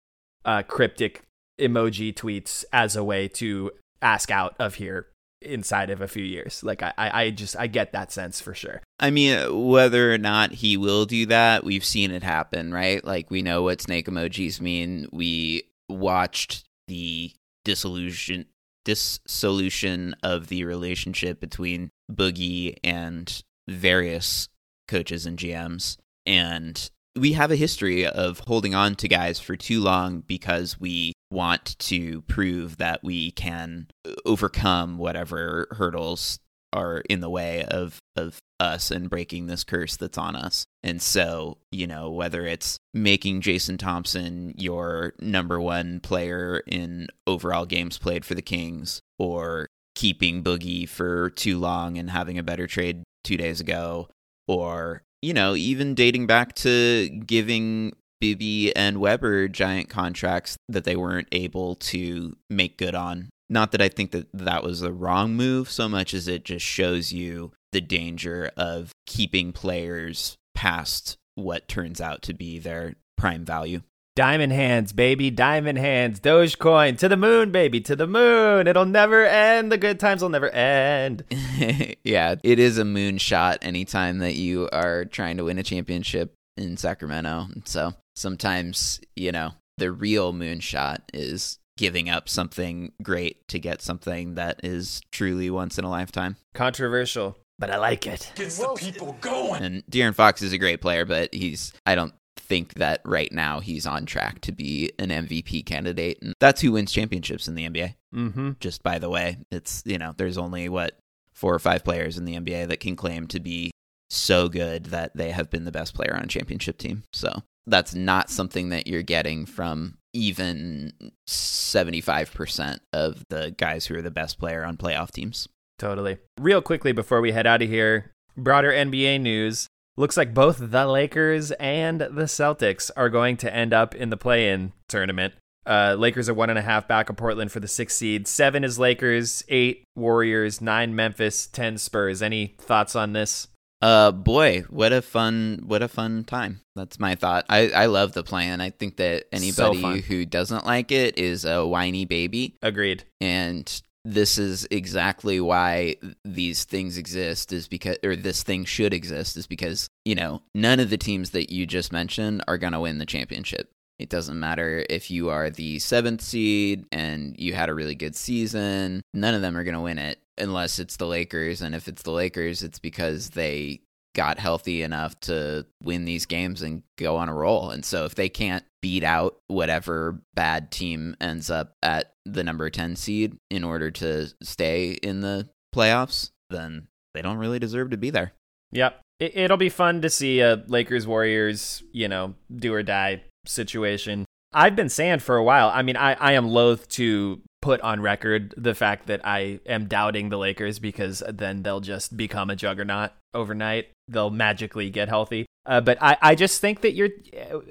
uh, 0.45 0.63
cryptic 0.63 1.23
emoji 1.60 2.13
tweets 2.13 2.63
as 2.71 2.95
a 2.95 3.04
way 3.04 3.28
to 3.28 3.71
ask 4.02 4.32
out 4.32 4.56
of 4.60 4.76
here 4.76 5.08
inside 5.41 5.89
of 5.89 6.02
a 6.02 6.08
few 6.08 6.23
years. 6.23 6.63
Like 6.63 6.82
I, 6.84 6.93
I 6.97 7.30
just 7.32 7.56
I 7.58 7.67
get 7.67 7.91
that 7.93 8.12
sense 8.12 8.41
for 8.41 8.54
sure. 8.54 8.82
I 9.00 9.12
mean, 9.12 9.38
uh, 9.38 9.54
whether 9.54 10.13
or 10.13 10.17
not 10.17 10.52
he 10.52 10.78
will 10.78 11.06
do 11.06 11.26
that, 11.28 11.63
we've 11.63 11.86
seen 11.86 12.12
it 12.12 12.23
happen, 12.23 12.73
right? 12.73 13.04
Like 13.04 13.30
we 13.30 13.41
know 13.41 13.63
what 13.63 13.82
snake 13.82 14.08
emojis 14.08 14.60
mean. 14.62 15.08
We 15.12 15.63
watched 15.89 16.65
the 16.88 17.32
disillusion 17.65 18.45
dissolution 18.86 20.15
of 20.23 20.47
the 20.47 20.63
relationship 20.63 21.41
between 21.41 21.89
Boogie 22.10 22.78
and 22.86 23.43
various 23.67 24.47
coaches 24.88 25.26
and 25.26 25.38
GMs. 25.38 25.97
And 26.26 26.89
we 27.13 27.34
have 27.34 27.52
a 27.52 27.58
history 27.58 28.08
of 28.08 28.39
holding 28.47 28.73
on 28.73 28.95
to 28.95 29.10
guys 29.10 29.39
for 29.41 29.58
too 29.58 29.82
long 29.82 30.21
because 30.21 30.80
we 30.80 31.12
want 31.29 31.77
to 31.79 32.21
prove 32.23 32.77
that 32.77 33.03
we 33.03 33.31
can 33.31 33.87
overcome 34.25 34.97
whatever 34.97 35.67
hurdles 35.71 36.39
are 36.73 36.99
in 37.09 37.21
the 37.21 37.29
way 37.29 37.63
of 37.65 37.99
of 38.15 38.39
us 38.59 38.91
and 38.91 39.09
breaking 39.09 39.47
this 39.47 39.63
curse 39.63 39.95
that's 39.95 40.17
on 40.17 40.35
us. 40.35 40.65
And 40.83 41.01
so, 41.01 41.57
you 41.71 41.87
know, 41.87 42.09
whether 42.09 42.45
it's 42.45 42.77
making 42.93 43.41
Jason 43.41 43.77
Thompson 43.77 44.53
your 44.57 45.13
number 45.19 45.61
1 45.61 45.99
player 46.01 46.63
in 46.65 47.07
overall 47.25 47.65
games 47.65 47.97
played 47.97 48.25
for 48.25 48.35
the 48.35 48.41
Kings 48.41 48.99
or 49.19 49.67
keeping 49.95 50.43
Boogie 50.43 50.89
for 50.89 51.29
too 51.31 51.57
long 51.57 51.97
and 51.97 52.09
having 52.09 52.37
a 52.37 52.43
better 52.43 52.67
trade 52.67 53.03
2 53.23 53.37
days 53.37 53.59
ago 53.61 54.09
or 54.47 55.03
you 55.21 55.33
know, 55.33 55.55
even 55.55 55.95
dating 55.95 56.27
back 56.27 56.53
to 56.53 57.09
giving 57.25 57.93
Bibby 58.19 58.75
and 58.75 58.99
Webber 58.99 59.47
giant 59.47 59.89
contracts 59.89 60.58
that 60.69 60.84
they 60.84 60.95
weren't 60.95 61.27
able 61.32 61.75
to 61.75 62.36
make 62.49 62.77
good 62.77 62.95
on. 62.95 63.30
Not 63.49 63.71
that 63.71 63.82
I 63.82 63.89
think 63.89 64.12
that 64.12 64.27
that 64.34 64.63
was 64.63 64.82
the 64.82 64.91
wrong 64.91 65.36
move 65.36 65.69
so 65.71 65.88
much 65.88 66.13
as 66.13 66.27
it 66.27 66.43
just 66.43 66.65
shows 66.65 67.13
you 67.13 67.51
the 67.71 67.82
danger 67.82 68.51
of 68.58 68.91
keeping 69.06 69.53
players 69.53 70.36
past 70.53 71.17
what 71.36 71.67
turns 71.67 72.01
out 72.01 72.21
to 72.23 72.34
be 72.34 72.60
their 72.60 72.95
prime 73.17 73.45
value. 73.45 73.82
Diamond 74.15 74.51
hands, 74.51 74.93
baby, 74.93 75.30
diamond 75.30 75.77
hands, 75.77 76.19
Dogecoin 76.19 76.97
to 76.97 77.08
the 77.08 77.15
moon, 77.15 77.51
baby, 77.51 77.80
to 77.82 77.95
the 77.95 78.08
moon. 78.08 78.65
It'll 78.65 78.84
never 78.84 79.23
end. 79.23 79.71
The 79.71 79.77
good 79.77 79.99
times 79.99 80.23
will 80.23 80.30
never 80.30 80.49
end. 80.49 81.23
yeah, 82.03 82.34
it 82.43 82.58
is 82.58 82.80
a 82.80 82.84
moonshot 82.84 83.58
anytime 83.62 84.17
that 84.17 84.34
you 84.34 84.69
are 84.73 85.06
trying 85.06 85.38
to 85.38 85.43
win 85.43 85.60
a 85.60 85.63
championship 85.63 86.34
in 86.58 86.78
Sacramento. 86.78 87.48
So 87.65 87.93
sometimes, 88.15 89.00
you 89.15 89.32
know, 89.32 89.54
the 89.78 89.91
real 89.91 90.34
moonshot 90.34 91.00
is 91.13 91.60
giving 91.78 92.10
up 92.10 92.28
something 92.28 92.91
great 93.02 93.48
to 93.48 93.60
get 93.60 93.82
something 93.82 94.36
that 94.36 94.60
is 94.63 95.02
truly 95.12 95.50
once 95.50 95.78
in 95.78 95.86
a 95.86 95.89
lifetime. 95.89 96.36
Controversial, 96.54 97.38
but 97.60 97.70
I 97.70 97.78
like 97.78 98.08
it. 98.08 98.32
Gets 98.36 98.58
the 98.58 98.76
people 98.78 99.15
going. 99.22 99.63
And 99.63 99.86
De'Aaron 99.86 100.15
Fox 100.15 100.41
is 100.41 100.54
a 100.54 100.58
great 100.58 100.82
player, 100.82 101.06
but 101.06 101.34
he's 101.34 101.72
I 101.86 101.96
don't 101.96 102.13
think 102.36 102.76
that 102.76 103.02
right 103.04 103.32
now 103.32 103.60
he's 103.60 103.86
on 103.86 104.06
track 104.06 104.41
to 104.41 104.52
be 104.52 104.91
an 104.98 105.10
MVP 105.10 105.65
candidate. 105.65 106.20
And 106.22 106.34
that's 106.39 106.62
who 106.62 106.72
wins 106.72 106.91
championships 106.91 107.48
in 107.48 107.56
the 107.56 107.70
NBA. 107.70 107.96
Mm-hmm. 108.15 108.52
Just 108.60 108.84
by 108.84 109.00
the 109.00 109.10
way, 109.10 109.38
it's, 109.52 109.84
you 109.86 109.98
know, 109.98 110.13
there's 110.15 110.38
only 110.38 110.70
what 110.70 110.98
four 111.34 111.54
or 111.54 111.60
five 111.60 111.84
players 111.84 112.17
in 112.17 112.26
the 112.26 112.36
NBA 112.36 112.70
that 112.70 112.80
can 112.80 112.96
claim 112.96 113.28
to 113.28 113.39
be 113.39 113.72
so 114.10 114.48
good 114.48 114.86
that 114.86 115.15
they 115.15 115.32
have 115.32 115.50
been 115.50 115.65
the 115.65 115.72
best 115.72 115.93
player 115.93 116.15
on 116.15 116.24
a 116.24 116.28
championship 116.28 116.78
team. 116.78 117.04
So 117.13 117.43
that's 117.65 117.93
not 117.93 118.30
something 118.30 118.70
that 118.70 118.88
you're 118.88 119.04
getting 119.04 119.46
from 119.46 119.98
even 120.13 120.91
75% 121.28 122.80
of 122.93 123.24
the 123.30 123.54
guys 123.58 123.86
who 123.86 123.96
are 123.96 124.02
the 124.02 124.10
best 124.10 124.39
player 124.39 124.63
on 124.63 124.78
playoff 124.78 125.12
teams. 125.12 125.48
Totally. 125.78 126.17
Real 126.39 126.62
quickly 126.62 126.91
before 126.91 127.22
we 127.22 127.34
head 127.34 127.46
out 127.46 127.62
of 127.62 127.70
here, 127.70 128.12
broader 128.36 128.72
NBA 128.72 129.22
news. 129.22 129.67
Looks 129.96 130.17
like 130.17 130.34
both 130.34 130.58
the 130.60 130.86
Lakers 130.88 131.52
and 131.54 132.02
the 132.02 132.28
Celtics 132.28 132.91
are 132.96 133.10
going 133.10 133.36
to 133.38 133.54
end 133.54 133.74
up 133.74 133.96
in 133.96 134.10
the 134.10 134.17
play 134.17 134.50
in 134.50 134.74
tournament. 134.88 135.34
Uh, 135.65 135.96
Lakers 135.98 136.30
are 136.30 136.34
one 136.34 136.50
and 136.50 136.58
a 136.58 136.62
half 136.62 136.88
back 136.88 137.10
of 137.10 137.17
Portland 137.17 137.52
for 137.52 137.60
the 137.60 137.67
sixth 137.67 137.98
seed. 137.98 138.28
Seven 138.28 138.63
is 138.63 138.80
Lakers, 138.80 139.43
eight 139.50 139.84
Warriors, 139.96 140.62
nine 140.62 140.96
Memphis, 140.96 141.48
ten 141.48 141.78
Spurs. 141.78 142.22
Any 142.22 142.56
thoughts 142.60 142.96
on 142.96 143.13
this? 143.13 143.48
Uh 143.81 144.11
boy, 144.11 144.65
what 144.69 144.91
a 144.91 145.01
fun 145.01 145.63
what 145.65 145.83
a 145.83 145.87
fun 145.87 146.23
time. 146.23 146.61
That's 146.75 146.99
my 146.99 147.15
thought. 147.15 147.45
I 147.49 147.69
I 147.69 147.85
love 147.85 148.13
the 148.13 148.23
plan. 148.23 148.59
I 148.59 148.71
think 148.71 148.97
that 148.97 149.25
anybody 149.31 149.81
fun. 149.81 149.99
who 149.99 150.25
doesn't 150.25 150.65
like 150.65 150.91
it 150.91 151.17
is 151.19 151.45
a 151.45 151.65
whiny 151.65 152.05
baby 152.05 152.55
Agreed. 152.63 153.03
and 153.21 153.81
this 154.03 154.37
is 154.37 154.65
exactly 154.71 155.39
why 155.41 155.97
these 156.23 156.63
things 156.63 156.97
exist 156.97 157.51
is 157.51 157.67
because 157.67 157.97
or 158.03 158.15
this 158.15 158.41
thing 158.41 158.63
should 158.63 158.93
exist 158.93 159.35
is 159.35 159.47
because, 159.47 159.89
you 160.05 160.15
know, 160.15 160.41
none 160.55 160.79
of 160.79 160.89
the 160.89 160.97
teams 160.97 161.31
that 161.31 161.51
you 161.51 161.65
just 161.65 161.91
mentioned 161.91 162.41
are 162.47 162.57
going 162.57 162.71
to 162.73 162.79
win 162.79 162.99
the 162.99 163.05
championship. 163.05 163.69
It 163.99 164.09
doesn't 164.09 164.39
matter 164.39 164.85
if 164.89 165.11
you 165.11 165.29
are 165.29 165.49
the 165.49 165.79
seventh 165.79 166.21
seed 166.21 166.85
and 166.91 167.35
you 167.37 167.53
had 167.53 167.67
a 167.67 167.73
really 167.73 167.95
good 167.95 168.15
season. 168.15 169.01
None 169.13 169.33
of 169.33 169.41
them 169.41 169.57
are 169.57 169.63
going 169.63 169.73
to 169.73 169.81
win 169.81 169.99
it 169.99 170.19
unless 170.38 170.80
it's 170.80 170.97
the 170.97 171.08
Lakers. 171.08 171.62
And 171.62 171.73
if 171.76 171.88
it's 171.88 172.04
the 172.04 172.12
Lakers, 172.12 172.63
it's 172.63 172.80
because 172.80 173.32
they 173.32 173.82
got 174.15 174.39
healthy 174.39 174.82
enough 174.82 175.19
to 175.21 175.65
win 175.84 176.06
these 176.06 176.26
games 176.26 176.63
and 176.63 176.82
go 176.97 177.17
on 177.17 177.30
a 177.30 177.34
roll. 177.34 177.69
And 177.69 177.86
so 177.86 178.06
if 178.06 178.15
they 178.15 178.30
can't 178.30 178.65
beat 178.82 179.04
out 179.04 179.38
whatever 179.47 180.19
bad 180.34 180.71
team 180.71 181.15
ends 181.21 181.52
up 181.52 181.73
at 181.84 182.13
the 182.26 182.43
number 182.43 182.69
10 182.69 182.95
seed 182.95 183.38
in 183.52 183.63
order 183.63 183.91
to 183.91 184.28
stay 184.41 184.91
in 184.91 185.21
the 185.21 185.47
playoffs, 185.73 186.32
then 186.50 186.88
they 187.13 187.21
don't 187.21 187.38
really 187.38 187.60
deserve 187.60 187.91
to 187.91 187.97
be 187.97 188.10
there. 188.10 188.34
Yep. 188.71 189.00
It, 189.19 189.38
it'll 189.38 189.58
be 189.58 189.69
fun 189.69 190.02
to 190.02 190.10
see 190.10 190.39
a 190.39 190.63
Lakers 190.67 191.06
Warriors, 191.06 191.84
you 191.91 192.08
know, 192.08 192.34
do 192.54 192.73
or 192.73 192.84
die 192.84 193.23
situation. 193.45 194.26
I've 194.54 194.76
been 194.76 194.89
saying 194.89 195.19
for 195.19 195.38
a 195.38 195.43
while, 195.43 195.69
I 195.69 195.84
mean, 195.84 195.95
I, 195.97 196.13
I 196.13 196.32
am 196.34 196.47
loath 196.47 196.88
to 196.89 197.41
put 197.62 197.82
on 197.82 198.02
record 198.02 198.54
the 198.58 198.76
fact 198.76 199.08
that 199.08 199.22
I 199.26 199.60
am 199.65 199.88
doubting 199.88 200.30
the 200.30 200.38
Lakers 200.38 200.80
because 200.80 201.24
then 201.28 201.63
they'll 201.63 201.80
just 201.80 202.15
become 202.15 202.50
a 202.50 202.56
juggernaut 202.56 203.12
overnight. 203.34 203.89
They'll 204.08 204.30
magically 204.30 204.89
get 204.89 205.10
healthy. 205.10 205.46
Uh, 205.65 205.82
but 205.82 205.98
I, 206.02 206.17
I 206.22 206.36
just 206.36 206.62
think 206.62 206.82
that 206.82 206.93
you're 206.93 207.10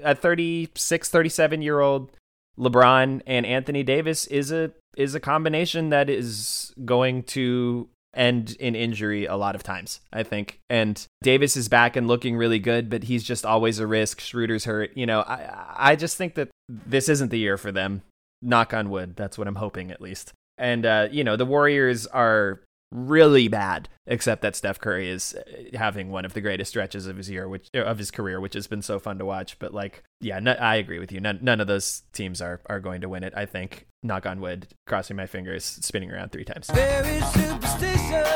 a 0.03 0.13
36, 0.13 1.09
37 1.09 1.61
year 1.61 1.79
old 1.79 2.11
LeBron 2.59 3.21
and 3.25 3.45
Anthony 3.45 3.83
Davis 3.83 4.25
is 4.27 4.51
a 4.51 4.71
is 4.95 5.13
a 5.13 5.19
combination 5.19 5.89
that 5.89 6.09
is 6.09 6.73
going 6.83 7.21
to 7.21 7.87
end 8.15 8.57
in 8.59 8.75
injury 8.75 9.25
a 9.25 9.35
lot 9.35 9.53
of 9.53 9.61
times, 9.61 10.01
I 10.11 10.23
think. 10.23 10.59
And 10.69 11.05
Davis 11.21 11.55
is 11.55 11.69
back 11.69 11.95
and 11.95 12.07
looking 12.07 12.35
really 12.35 12.57
good, 12.57 12.89
but 12.89 13.03
he's 13.03 13.23
just 13.23 13.45
always 13.45 13.77
a 13.77 13.85
risk. 13.85 14.19
Schroeder's 14.19 14.65
hurt. 14.65 14.91
You 14.95 15.05
know, 15.05 15.21
I 15.21 15.75
I 15.91 15.95
just 15.95 16.17
think 16.17 16.33
that 16.35 16.49
this 16.67 17.09
isn't 17.09 17.29
the 17.29 17.39
year 17.39 17.57
for 17.57 17.71
them. 17.71 18.01
Knock 18.41 18.73
on 18.73 18.89
wood. 18.89 19.15
That's 19.15 19.37
what 19.37 19.47
I'm 19.47 19.55
hoping 19.55 19.91
at 19.91 20.01
least. 20.01 20.33
And 20.57 20.85
uh, 20.85 21.07
you 21.11 21.23
know, 21.23 21.35
the 21.35 21.45
Warriors 21.45 22.07
are 22.07 22.61
really 22.91 23.47
bad, 23.47 23.89
except 24.05 24.41
that 24.41 24.55
Steph 24.55 24.79
Curry 24.79 25.09
is 25.09 25.35
uh, 25.35 25.77
having 25.77 26.09
one 26.09 26.25
of 26.25 26.33
the 26.33 26.41
greatest 26.41 26.69
stretches 26.69 27.05
of 27.07 27.17
his 27.17 27.29
year, 27.29 27.47
which 27.47 27.69
of 27.73 27.97
his 27.97 28.11
career, 28.11 28.39
which 28.39 28.53
has 28.53 28.67
been 28.67 28.81
so 28.81 28.99
fun 28.99 29.17
to 29.19 29.25
watch. 29.25 29.59
But 29.59 29.73
like, 29.73 30.03
yeah, 30.21 30.39
no, 30.39 30.53
I 30.53 30.75
agree 30.75 30.99
with 30.99 31.11
you. 31.11 31.19
None, 31.19 31.39
none 31.41 31.59
of 31.61 31.67
those 31.67 32.03
teams 32.13 32.41
are 32.41 32.61
are 32.67 32.79
going 32.79 33.01
to 33.01 33.09
win 33.09 33.23
it. 33.23 33.33
I 33.35 33.45
think. 33.45 33.85
Knock 34.03 34.25
on 34.27 34.39
wood. 34.39 34.67
Crossing 34.85 35.17
my 35.17 35.25
fingers, 35.25 35.65
spinning 35.65 36.11
around 36.11 36.31
three 36.31 36.45
times. 36.45 36.69
Very 36.69 37.19
superstitious. 37.21 38.27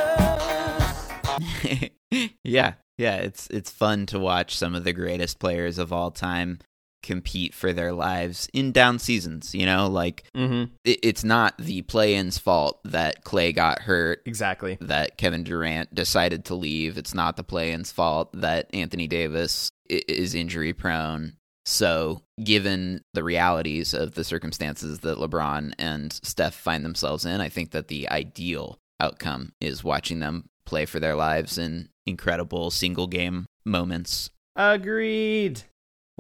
yeah, 2.44 2.74
yeah, 2.98 3.16
it's 3.18 3.48
it's 3.48 3.72
fun 3.72 4.06
to 4.08 4.20
watch 4.20 4.58
some 4.58 4.76
of 4.76 4.84
the 4.84 4.94
greatest 4.94 5.40
players 5.40 5.78
of 5.78 5.94
all 5.94 6.12
time 6.12 6.60
compete 7.04 7.54
for 7.54 7.74
their 7.74 7.92
lives 7.94 8.48
in 8.54 8.72
down 8.72 9.00
seasons. 9.00 9.54
You 9.56 9.66
know, 9.66 9.88
like 9.88 10.24
Mm-hmm. 10.36 10.74
it, 10.86 11.00
it's 11.04 11.24
not 11.24 11.58
the 11.58 11.82
play-in's 11.84 12.38
fault 12.38 12.80
that 12.86 13.24
Clay 13.24 13.52
got 13.54 13.80
hurt, 13.80 14.22
Exactly. 14.26 14.78
that 14.82 15.18
Kevin 15.18 15.44
Durant 15.44 15.94
decided 15.94 16.46
to 16.46 16.56
leave. 16.56 16.98
It's 16.98 17.14
not 17.14 17.38
the 17.38 17.44
play-in's 17.44 17.92
fault 17.92 18.30
that 18.34 18.70
Anthony 18.74 19.08
Davis 19.08 19.70
is 19.90 20.36
injury 20.36 20.74
prone. 20.74 21.34
So, 21.66 22.24
given 22.44 23.04
the 23.14 23.24
realities 23.24 23.94
of 23.94 24.16
the 24.16 24.24
circumstances 24.24 25.00
that 25.02 25.18
LeBron 25.20 25.74
and 25.78 26.12
Steph 26.12 26.56
find 26.56 26.84
themselves 26.84 27.24
in, 27.26 27.40
I 27.40 27.50
think 27.50 27.72
that 27.72 27.88
the 27.88 28.10
ideal 28.10 28.80
outcome 29.00 29.54
is 29.62 29.84
watching 29.84 30.20
them 30.20 30.50
play 30.66 30.86
for 30.86 31.00
their 31.00 31.16
lives 31.16 31.58
in 31.60 31.90
incredible 32.08 32.72
single 32.72 33.06
game 33.08 33.46
moments. 33.64 34.32
Agreed. 34.56 35.62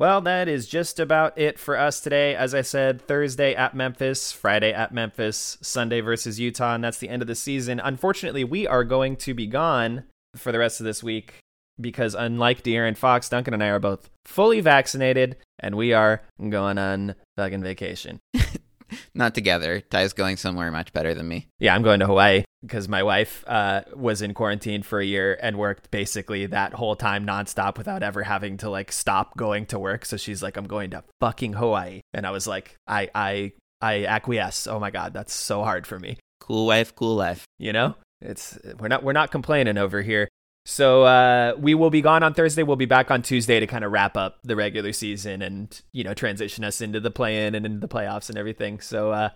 Well, 0.01 0.21
that 0.21 0.47
is 0.47 0.65
just 0.65 0.99
about 0.99 1.37
it 1.37 1.59
for 1.59 1.77
us 1.77 1.99
today. 1.99 2.33
As 2.33 2.55
I 2.55 2.61
said, 2.61 3.03
Thursday 3.03 3.53
at 3.53 3.75
Memphis, 3.75 4.31
Friday 4.31 4.73
at 4.73 4.91
Memphis, 4.91 5.59
Sunday 5.61 6.01
versus 6.01 6.39
Utah, 6.39 6.73
and 6.73 6.83
that's 6.83 6.97
the 6.97 7.07
end 7.07 7.21
of 7.21 7.27
the 7.27 7.35
season. 7.35 7.79
Unfortunately, 7.79 8.43
we 8.43 8.65
are 8.65 8.83
going 8.83 9.15
to 9.17 9.35
be 9.35 9.45
gone 9.45 10.05
for 10.35 10.51
the 10.51 10.57
rest 10.57 10.79
of 10.79 10.85
this 10.85 11.03
week 11.03 11.35
because, 11.79 12.15
unlike 12.15 12.63
De'Aaron 12.63 12.97
Fox, 12.97 13.29
Duncan 13.29 13.53
and 13.53 13.63
I 13.63 13.67
are 13.67 13.77
both 13.77 14.09
fully 14.25 14.59
vaccinated, 14.59 15.37
and 15.59 15.75
we 15.75 15.93
are 15.93 16.23
going 16.49 16.79
on 16.79 17.13
fucking 17.37 17.61
vacation. 17.61 18.21
Not 19.13 19.35
together. 19.35 19.81
Ty's 19.81 20.13
going 20.13 20.37
somewhere 20.37 20.71
much 20.71 20.93
better 20.93 21.13
than 21.13 21.27
me. 21.27 21.45
Yeah, 21.59 21.75
I'm 21.75 21.83
going 21.83 21.99
to 21.99 22.07
Hawaii 22.07 22.43
because 22.62 22.88
my 22.88 23.04
wife 23.04 23.43
uh, 23.47 23.82
was 23.95 24.21
in 24.21 24.34
quarantine 24.34 24.84
for 24.84 25.00
a 25.00 25.06
year 25.06 25.38
and 25.41 25.58
worked 25.58 25.91
basically 25.91 26.45
that 26.47 26.74
whole 26.74 26.95
time 26.95 27.26
nonstop 27.26 27.78
without 27.78 28.04
ever 28.04 28.24
having 28.24 28.58
to 28.58 28.69
like 28.69 28.91
stop 28.91 29.36
going 29.36 29.65
to 29.67 29.80
work. 29.80 30.06
So 30.06 30.17
she's 30.17 30.43
like, 30.43 30.58
"I'm 30.58 30.67
going 30.67 30.91
to 30.91 31.04
fucking 31.19 31.54
Hawaii," 31.54 32.02
and 32.13 32.26
I 32.26 32.32
was 32.32 32.47
like, 32.47 32.76
"I 32.88 33.10
I 33.15 33.54
I 33.82 34.06
acquiesce." 34.06 34.67
Oh 34.67 34.80
my 34.80 34.91
god, 34.91 35.13
that's 35.13 35.34
so 35.34 35.63
hard 35.63 35.88
for 35.88 36.00
me. 36.00 36.17
Cool 36.39 36.67
wife, 36.67 36.95
cool 36.95 37.15
life. 37.15 37.45
You 37.60 37.74
know, 37.74 37.95
it's 38.21 38.58
we're 38.80 38.88
not 38.88 39.04
we're 39.04 39.13
not 39.13 39.32
complaining 39.32 39.78
over 39.78 40.02
here. 40.02 40.28
So 40.65 41.04
uh, 41.04 41.56
we 41.58 41.74
will 41.74 41.89
be 41.89 42.02
gone 42.02 42.21
on 42.21 42.36
Thursday. 42.36 42.62
We'll 42.62 42.76
be 42.76 42.86
back 42.86 43.10
on 43.10 43.24
Tuesday 43.24 43.60
to 43.60 43.65
kind 43.65 43.84
of 43.84 43.91
wrap 43.91 44.15
up 44.15 44.38
the 44.43 44.56
regular 44.56 44.93
season 44.93 45.41
and 45.41 45.82
you 45.91 46.04
know 46.04 46.13
transition 46.13 46.63
us 46.63 46.82
into 46.82 47.00
the 47.00 47.12
play-in 47.12 47.56
and 47.56 47.65
into 47.65 47.80
the 47.80 47.88
playoffs 47.88 48.30
and 48.30 48.38
everything. 48.38 48.80
So 48.80 49.12
uh, 49.12 49.30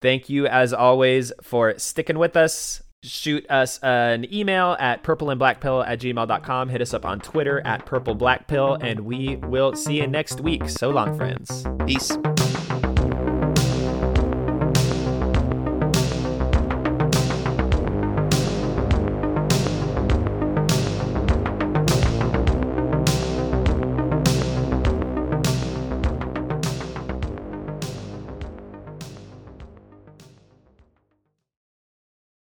thank 0.00 0.28
you 0.28 0.46
as 0.46 0.72
always 0.72 1.32
for 1.42 1.78
sticking 1.78 2.18
with 2.18 2.36
us. 2.36 2.82
Shoot 3.02 3.50
us 3.50 3.78
an 3.82 4.32
email 4.32 4.76
at 4.78 5.02
purpleandblackpill 5.02 5.86
at 5.86 6.00
gmail.com. 6.00 6.68
Hit 6.68 6.82
us 6.82 6.92
up 6.92 7.06
on 7.06 7.20
Twitter 7.20 7.62
at 7.66 7.86
purpleblackpill, 7.86 8.82
and 8.82 9.00
we 9.00 9.36
will 9.36 9.74
see 9.74 9.96
you 9.96 10.06
next 10.06 10.40
week. 10.40 10.68
So 10.68 10.90
long, 10.90 11.16
friends. 11.16 11.66
Peace. 11.86 12.10